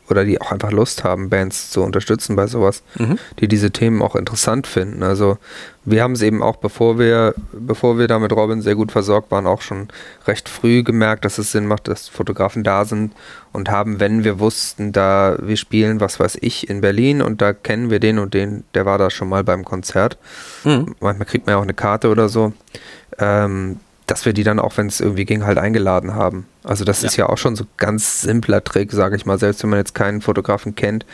[0.09, 3.17] oder die auch einfach Lust haben, Bands zu unterstützen bei sowas, mhm.
[3.39, 5.03] die diese Themen auch interessant finden.
[5.03, 5.37] Also
[5.83, 9.31] wir haben es eben auch, bevor wir, bevor wir da mit Robin sehr gut versorgt
[9.31, 9.87] waren, auch schon
[10.27, 13.13] recht früh gemerkt, dass es Sinn macht, dass Fotografen da sind
[13.51, 17.53] und haben, wenn wir wussten, da wir spielen, was weiß ich, in Berlin und da
[17.53, 20.17] kennen wir den und den, der war da schon mal beim Konzert.
[20.63, 20.95] Mhm.
[20.99, 22.53] Manchmal kriegt man ja auch eine Karte oder so.
[23.17, 26.45] Ähm, dass wir die dann auch, wenn es irgendwie ging, halt eingeladen haben.
[26.63, 27.07] Also das ja.
[27.07, 29.95] ist ja auch schon so ganz simpler Trick, sage ich mal, selbst wenn man jetzt
[29.95, 31.05] keinen Fotografen kennt,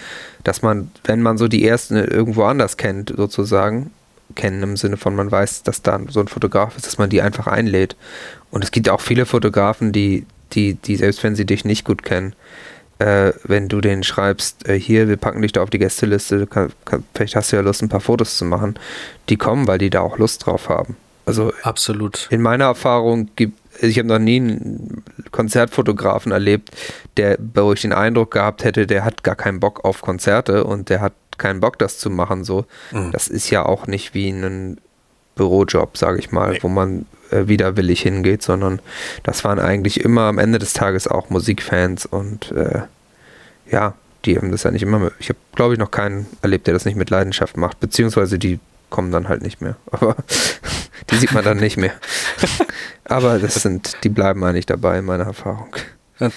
[0.44, 3.92] dass man, wenn man so die ersten irgendwo anders kennt, sozusagen,
[4.36, 7.22] kennen im Sinne von, man weiß, dass da so ein Fotograf ist, dass man die
[7.22, 7.96] einfach einlädt.
[8.52, 12.04] Und es gibt auch viele Fotografen, die, die, die selbst wenn sie dich nicht gut
[12.04, 12.34] kennen,
[13.00, 16.72] äh, wenn du denen schreibst, äh, hier, wir packen dich da auf die Gästeliste, kann,
[16.86, 18.76] kann, vielleicht hast du ja Lust, ein paar Fotos zu machen,
[19.30, 20.96] die kommen, weil die da auch Lust drauf haben.
[21.28, 22.28] Also absolut.
[22.32, 26.72] In meiner Erfahrung gibt ich habe noch nie einen Konzertfotografen erlebt,
[27.18, 30.90] der, wo ich den Eindruck gehabt hätte, der hat gar keinen Bock auf Konzerte und
[30.90, 32.44] der hat keinen Bock, das zu machen.
[32.44, 33.12] So, mhm.
[33.12, 34.80] das ist ja auch nicht wie ein
[35.36, 36.60] Bürojob, sage ich mal, nee.
[36.62, 38.80] wo man äh, widerwillig hingeht, sondern
[39.24, 42.82] das waren eigentlich immer am Ende des Tages auch Musikfans und äh,
[43.70, 43.94] ja,
[44.26, 45.12] die haben das ja nicht immer.
[45.20, 48.60] Ich habe, glaube ich, noch keinen erlebt, der das nicht mit Leidenschaft macht, beziehungsweise die
[48.90, 49.76] kommen dann halt nicht mehr.
[49.92, 50.16] Aber
[51.10, 51.94] die sieht man dann nicht mehr.
[53.06, 55.76] Aber das sind, die bleiben eigentlich dabei in meiner Erfahrung.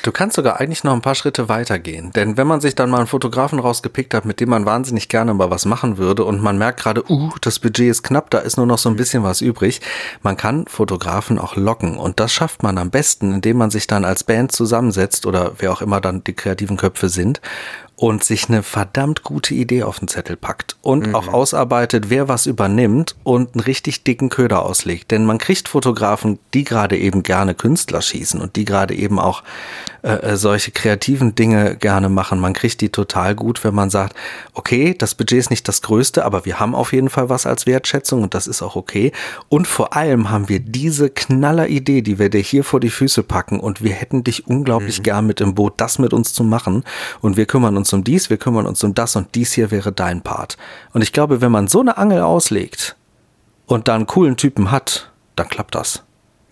[0.03, 2.13] Du kannst sogar eigentlich noch ein paar Schritte weitergehen.
[2.13, 5.33] Denn wenn man sich dann mal einen Fotografen rausgepickt hat, mit dem man wahnsinnig gerne
[5.33, 8.59] mal was machen würde und man merkt gerade, uh, das Budget ist knapp, da ist
[8.59, 9.81] nur noch so ein bisschen was übrig,
[10.23, 11.97] man kann Fotografen auch locken.
[11.97, 15.73] Und das schafft man am besten, indem man sich dann als Band zusammensetzt oder wer
[15.73, 17.41] auch immer dann die kreativen Köpfe sind
[18.01, 21.15] und sich eine verdammt gute Idee auf den Zettel packt und mhm.
[21.15, 25.11] auch ausarbeitet, wer was übernimmt und einen richtig dicken Köder auslegt.
[25.11, 29.43] Denn man kriegt Fotografen, die gerade eben gerne Künstler schießen und die gerade eben auch
[30.03, 32.41] äh, äh, solche kreativen Dinge gerne machen.
[32.41, 34.17] Man kriegt die total gut, wenn man sagt,
[34.55, 37.67] okay, das Budget ist nicht das größte, aber wir haben auf jeden Fall was als
[37.67, 39.13] Wertschätzung und das ist auch okay.
[39.51, 43.23] Und vor allem haben wir diese knaller Idee, die wir dir hier vor die Füße
[43.23, 45.03] packen und wir hätten dich unglaublich mhm.
[45.03, 46.83] gern mit im Boot, das mit uns zu machen.
[47.21, 49.93] Und wir kümmern uns um dies, wir kümmern uns um das und dies hier wäre
[49.93, 50.57] dein Part.
[50.93, 52.97] Und ich glaube, wenn man so eine Angel auslegt
[53.67, 56.03] und da einen coolen Typen hat, dann klappt das.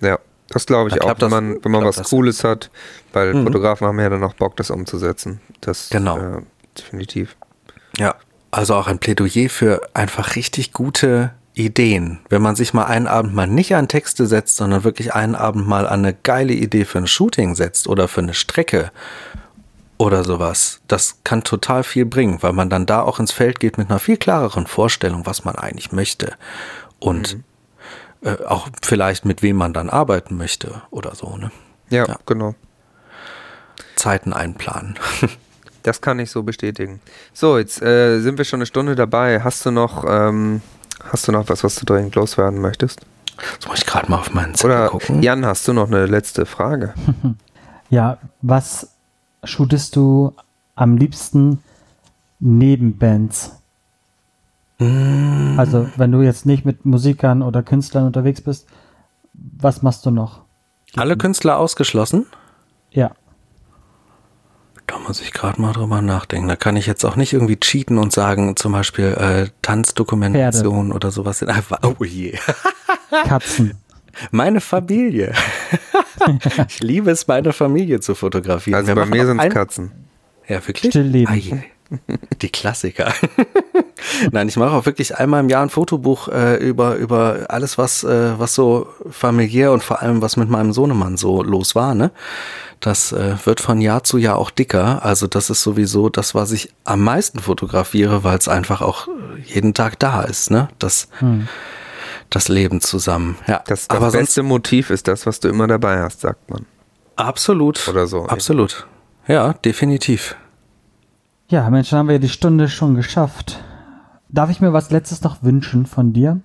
[0.00, 0.18] Ja.
[0.50, 2.70] Das glaube ich da auch, wenn man, wenn man was Cooles hat,
[3.12, 3.44] weil mhm.
[3.44, 5.40] Fotografen haben ja dann auch Bock, das umzusetzen.
[5.60, 6.18] Das genau.
[6.18, 6.42] Äh,
[6.76, 7.36] definitiv.
[7.98, 8.14] Ja,
[8.50, 12.20] also auch ein Plädoyer für einfach richtig gute Ideen.
[12.28, 15.66] Wenn man sich mal einen Abend mal nicht an Texte setzt, sondern wirklich einen Abend
[15.66, 18.90] mal an eine geile Idee für ein Shooting setzt oder für eine Strecke
[19.98, 23.78] oder sowas, das kann total viel bringen, weil man dann da auch ins Feld geht
[23.78, 26.34] mit einer viel klareren Vorstellung, was man eigentlich möchte.
[27.00, 27.44] Und mhm
[28.22, 31.36] äh, auch vielleicht mit wem man dann arbeiten möchte oder so.
[31.36, 31.50] Ne?
[31.90, 32.16] Ja, ja.
[32.26, 32.54] genau.
[33.94, 34.98] Zeiten einplanen.
[35.82, 37.00] das kann ich so bestätigen.
[37.32, 39.42] So, jetzt äh, sind wir schon eine Stunde dabei.
[39.42, 40.62] Hast du noch, ähm,
[41.12, 43.00] hast du noch was, was du dringend loswerden möchtest?
[43.52, 45.22] Jetzt muss ich gerade mal auf meinen Zettel Oder gucken.
[45.22, 46.94] Jan, hast du noch eine letzte Frage?
[47.88, 48.88] ja, was
[49.48, 50.34] shootest du
[50.74, 51.62] am liebsten
[52.38, 53.52] neben Bands?
[54.78, 58.68] Also, wenn du jetzt nicht mit Musikern oder Künstlern unterwegs bist,
[59.32, 60.42] was machst du noch?
[60.94, 62.26] Alle Künstler ausgeschlossen?
[62.92, 63.10] Ja.
[64.86, 66.48] Da muss ich gerade mal drüber nachdenken.
[66.48, 70.94] Da kann ich jetzt auch nicht irgendwie cheaten und sagen, zum Beispiel äh, Tanzdokumentation Pferde.
[70.94, 71.44] oder sowas.
[71.82, 72.38] Oh je.
[73.26, 73.76] Katzen.
[74.30, 75.34] Meine Familie.
[76.68, 78.76] ich liebe es, meine Familie zu fotografieren.
[78.76, 79.92] Also Wir bei mir sind es Katzen.
[80.48, 80.92] Ja, wirklich?
[80.92, 81.64] Stillleben.
[82.42, 83.12] Die Klassiker.
[84.30, 88.04] Nein, ich mache auch wirklich einmal im Jahr ein Fotobuch äh, über, über alles, was,
[88.04, 91.94] äh, was so familiär und vor allem was mit meinem Sohnemann so los war.
[91.94, 92.10] Ne?
[92.80, 95.04] Das äh, wird von Jahr zu Jahr auch dicker.
[95.04, 99.08] Also das ist sowieso das, was ich am meisten fotografiere, weil es einfach auch
[99.46, 100.50] jeden Tag da ist.
[100.50, 100.68] Ne?
[100.78, 101.48] Das, hm.
[102.30, 103.36] Das Leben zusammen.
[103.46, 106.50] Ja, das, das Aber beste sonst, Motiv ist das, was du immer dabei hast, sagt
[106.50, 106.66] man.
[107.16, 107.88] Absolut.
[107.88, 108.26] Oder so.
[108.26, 108.86] Absolut.
[109.26, 110.36] Ja, definitiv.
[111.48, 113.62] Ja, Mensch, dann haben wir die Stunde schon geschafft.
[114.28, 116.40] Darf ich mir was Letztes noch wünschen von dir?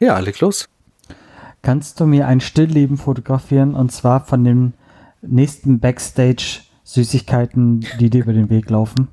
[0.00, 0.68] Ja, leg los.
[1.62, 4.74] Kannst du mir ein Stillleben fotografieren und zwar von den
[5.22, 9.08] nächsten Backstage-Süßigkeiten, die dir über den Weg laufen?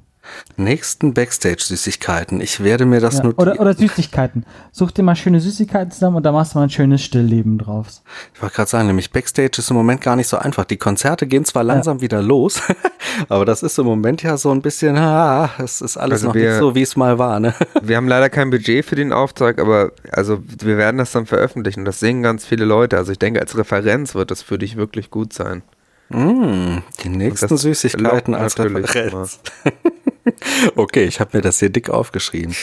[0.57, 2.41] Nächsten Backstage-Süßigkeiten.
[2.41, 3.49] Ich werde mir das ja, notieren.
[3.49, 4.45] Oder, oder Süßigkeiten.
[4.71, 7.87] Such dir mal schöne Süßigkeiten zusammen und da machst du mal ein schönes Stillleben drauf.
[8.33, 10.65] Ich wollte gerade sagen, nämlich Backstage ist im Moment gar nicht so einfach.
[10.65, 12.01] Die Konzerte gehen zwar langsam ja.
[12.01, 12.61] wieder los,
[13.29, 16.35] aber das ist im Moment ja so ein bisschen, ah, es ist alles also noch
[16.35, 17.39] wir, nicht so, wie es mal war.
[17.39, 17.53] Ne?
[17.81, 21.85] Wir haben leider kein Budget für den Auftrag, aber also wir werden das dann veröffentlichen.
[21.85, 22.97] Das sehen ganz viele Leute.
[22.97, 25.61] Also ich denke, als Referenz wird das für dich wirklich gut sein.
[26.09, 29.39] Mm, die nächsten Süßigkeiten als Referenz.
[30.75, 32.55] okay, ich habe mir das hier dick aufgeschrieben.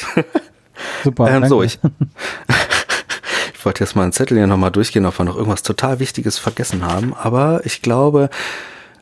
[1.05, 1.31] Super.
[1.31, 1.79] ähm, so, ich,
[3.55, 6.39] ich wollte jetzt mal einen Zettel hier nochmal durchgehen, ob wir noch irgendwas total Wichtiges
[6.39, 7.15] vergessen haben.
[7.15, 8.31] Aber ich glaube,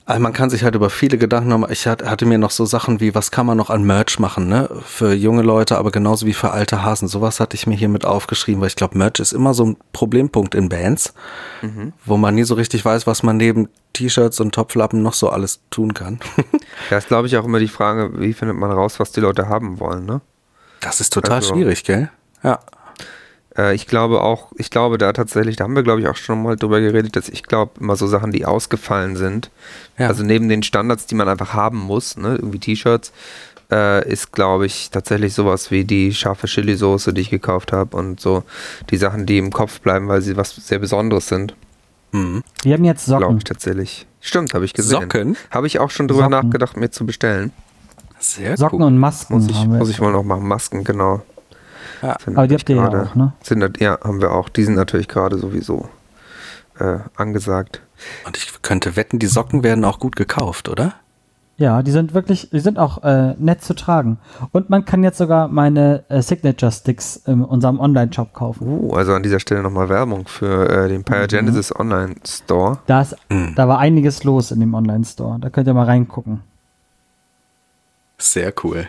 [0.06, 1.72] also man kann sich halt über viele Gedanken machen.
[1.72, 4.68] Ich hatte mir noch so Sachen wie, was kann man noch an Merch machen, ne?
[4.84, 7.06] Für junge Leute, aber genauso wie für alte Hasen.
[7.06, 9.76] Sowas hatte ich mir hier mit aufgeschrieben, weil ich glaube, Merch ist immer so ein
[9.92, 11.14] Problempunkt in Bands,
[11.62, 11.92] mhm.
[12.04, 15.60] wo man nie so richtig weiß, was man neben T-Shirts und Topflappen noch so alles
[15.70, 16.18] tun kann.
[16.90, 19.48] da ist, glaube ich, auch immer die Frage, wie findet man raus, was die Leute
[19.48, 20.20] haben wollen, ne?
[20.80, 22.10] Das ist total also, schwierig, gell?
[22.42, 22.60] Ja.
[23.56, 26.42] Äh, ich glaube auch, ich glaube da tatsächlich, da haben wir glaube ich auch schon
[26.42, 29.50] mal drüber geredet, dass ich glaube immer so Sachen, die ausgefallen sind,
[29.98, 30.08] ja.
[30.08, 33.12] also neben den Standards, die man einfach haben muss, ne, irgendwie T-Shirts,
[33.70, 38.20] äh, ist glaube ich tatsächlich sowas wie die scharfe Chili-Soße, die ich gekauft habe und
[38.20, 38.44] so
[38.90, 41.54] die Sachen, die im Kopf bleiben, weil sie was sehr Besonderes sind.
[42.12, 42.42] Mhm.
[42.62, 43.20] Wir haben jetzt Socken.
[43.20, 44.06] Glaube ich tatsächlich.
[44.20, 45.02] Stimmt, habe ich gesehen.
[45.02, 45.36] Socken?
[45.50, 46.46] Habe ich auch schon drüber Socken.
[46.46, 47.52] nachgedacht, mir zu bestellen.
[48.18, 48.86] Sehr Socken cool.
[48.86, 49.34] und Masken.
[49.34, 50.46] Muss ich, muss ich mal noch machen.
[50.46, 51.22] Masken, genau.
[52.02, 52.16] Ja.
[52.34, 53.32] Aber die habt ihr grade, ja auch, ne?
[53.42, 54.48] Sind, ja, haben wir auch.
[54.48, 55.88] Die sind natürlich gerade sowieso
[56.78, 57.82] äh, angesagt.
[58.26, 60.94] Und ich könnte wetten, die Socken werden auch gut gekauft, oder?
[61.60, 64.16] Ja, die sind wirklich, die sind auch äh, nett zu tragen.
[64.50, 68.66] Und man kann jetzt sogar meine äh, Signature Sticks in unserem Online-Shop kaufen.
[68.66, 71.80] Uh, also an dieser Stelle nochmal Werbung für äh, den Pyogenesis mhm.
[71.80, 72.78] Online Store.
[73.28, 73.54] Mhm.
[73.56, 75.38] da war einiges los in dem Online Store.
[75.38, 76.40] Da könnt ihr mal reingucken.
[78.16, 78.88] Sehr cool.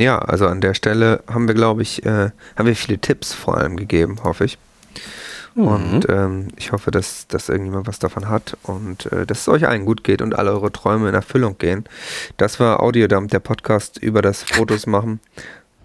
[0.00, 3.58] Ja, also an der Stelle haben wir, glaube ich, äh, haben wir viele Tipps vor
[3.58, 4.56] allem gegeben, hoffe ich.
[5.54, 5.66] Mhm.
[5.66, 9.68] Und ähm, ich hoffe, dass, dass irgendjemand was davon hat und äh, dass es euch
[9.68, 11.84] allen gut geht und alle eure Träume in Erfüllung gehen.
[12.38, 15.20] Das war Audiodump, der Podcast über das Fotos machen.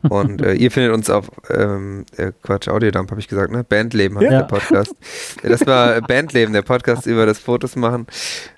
[0.09, 3.63] Und äh, ihr findet uns auf, ähm, äh, Quatsch, Audiodump habe ich gesagt, ne?
[3.63, 4.39] Bandleben heißt ja.
[4.39, 4.95] der Podcast.
[5.43, 8.07] Das war Bandleben, der Podcast über das Fotos machen,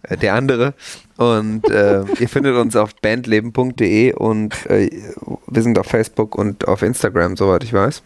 [0.03, 0.73] äh, der andere.
[1.17, 4.89] Und äh, ihr findet uns auf bandleben.de und äh,
[5.47, 8.03] wir sind auf Facebook und auf Instagram, soweit ich weiß.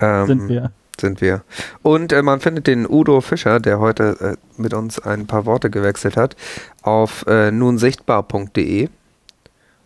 [0.00, 1.42] Ähm, sind wir sind wir.
[1.82, 5.70] Und äh, man findet den Udo Fischer, der heute äh, mit uns ein paar Worte
[5.70, 6.36] gewechselt hat,
[6.82, 8.88] auf äh, nunsichtbar.de.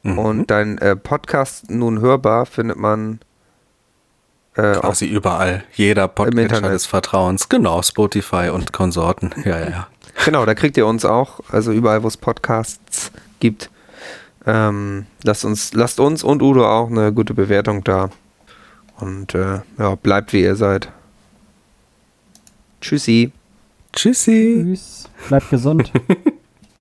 [0.03, 0.19] Mhm.
[0.19, 3.21] Und dein äh, Podcast nun hörbar findet man
[4.55, 5.65] äh, quasi überall.
[5.75, 7.49] Jeder Podcast des Vertrauens.
[7.49, 9.33] Genau, Spotify und Konsorten.
[9.45, 9.87] Ja, ja, ja.
[10.25, 11.39] Genau, da kriegt ihr uns auch.
[11.51, 13.71] Also überall, wo es Podcasts gibt.
[14.47, 18.11] Ähm, lasst, uns, lasst uns und Udo auch eine gute Bewertung da.
[18.99, 20.91] Und äh, ja, bleibt wie ihr seid.
[22.81, 23.31] Tschüssi.
[23.93, 24.65] Tschüssi.
[24.65, 25.09] Tschüss.
[25.29, 25.93] Bleibt gesund.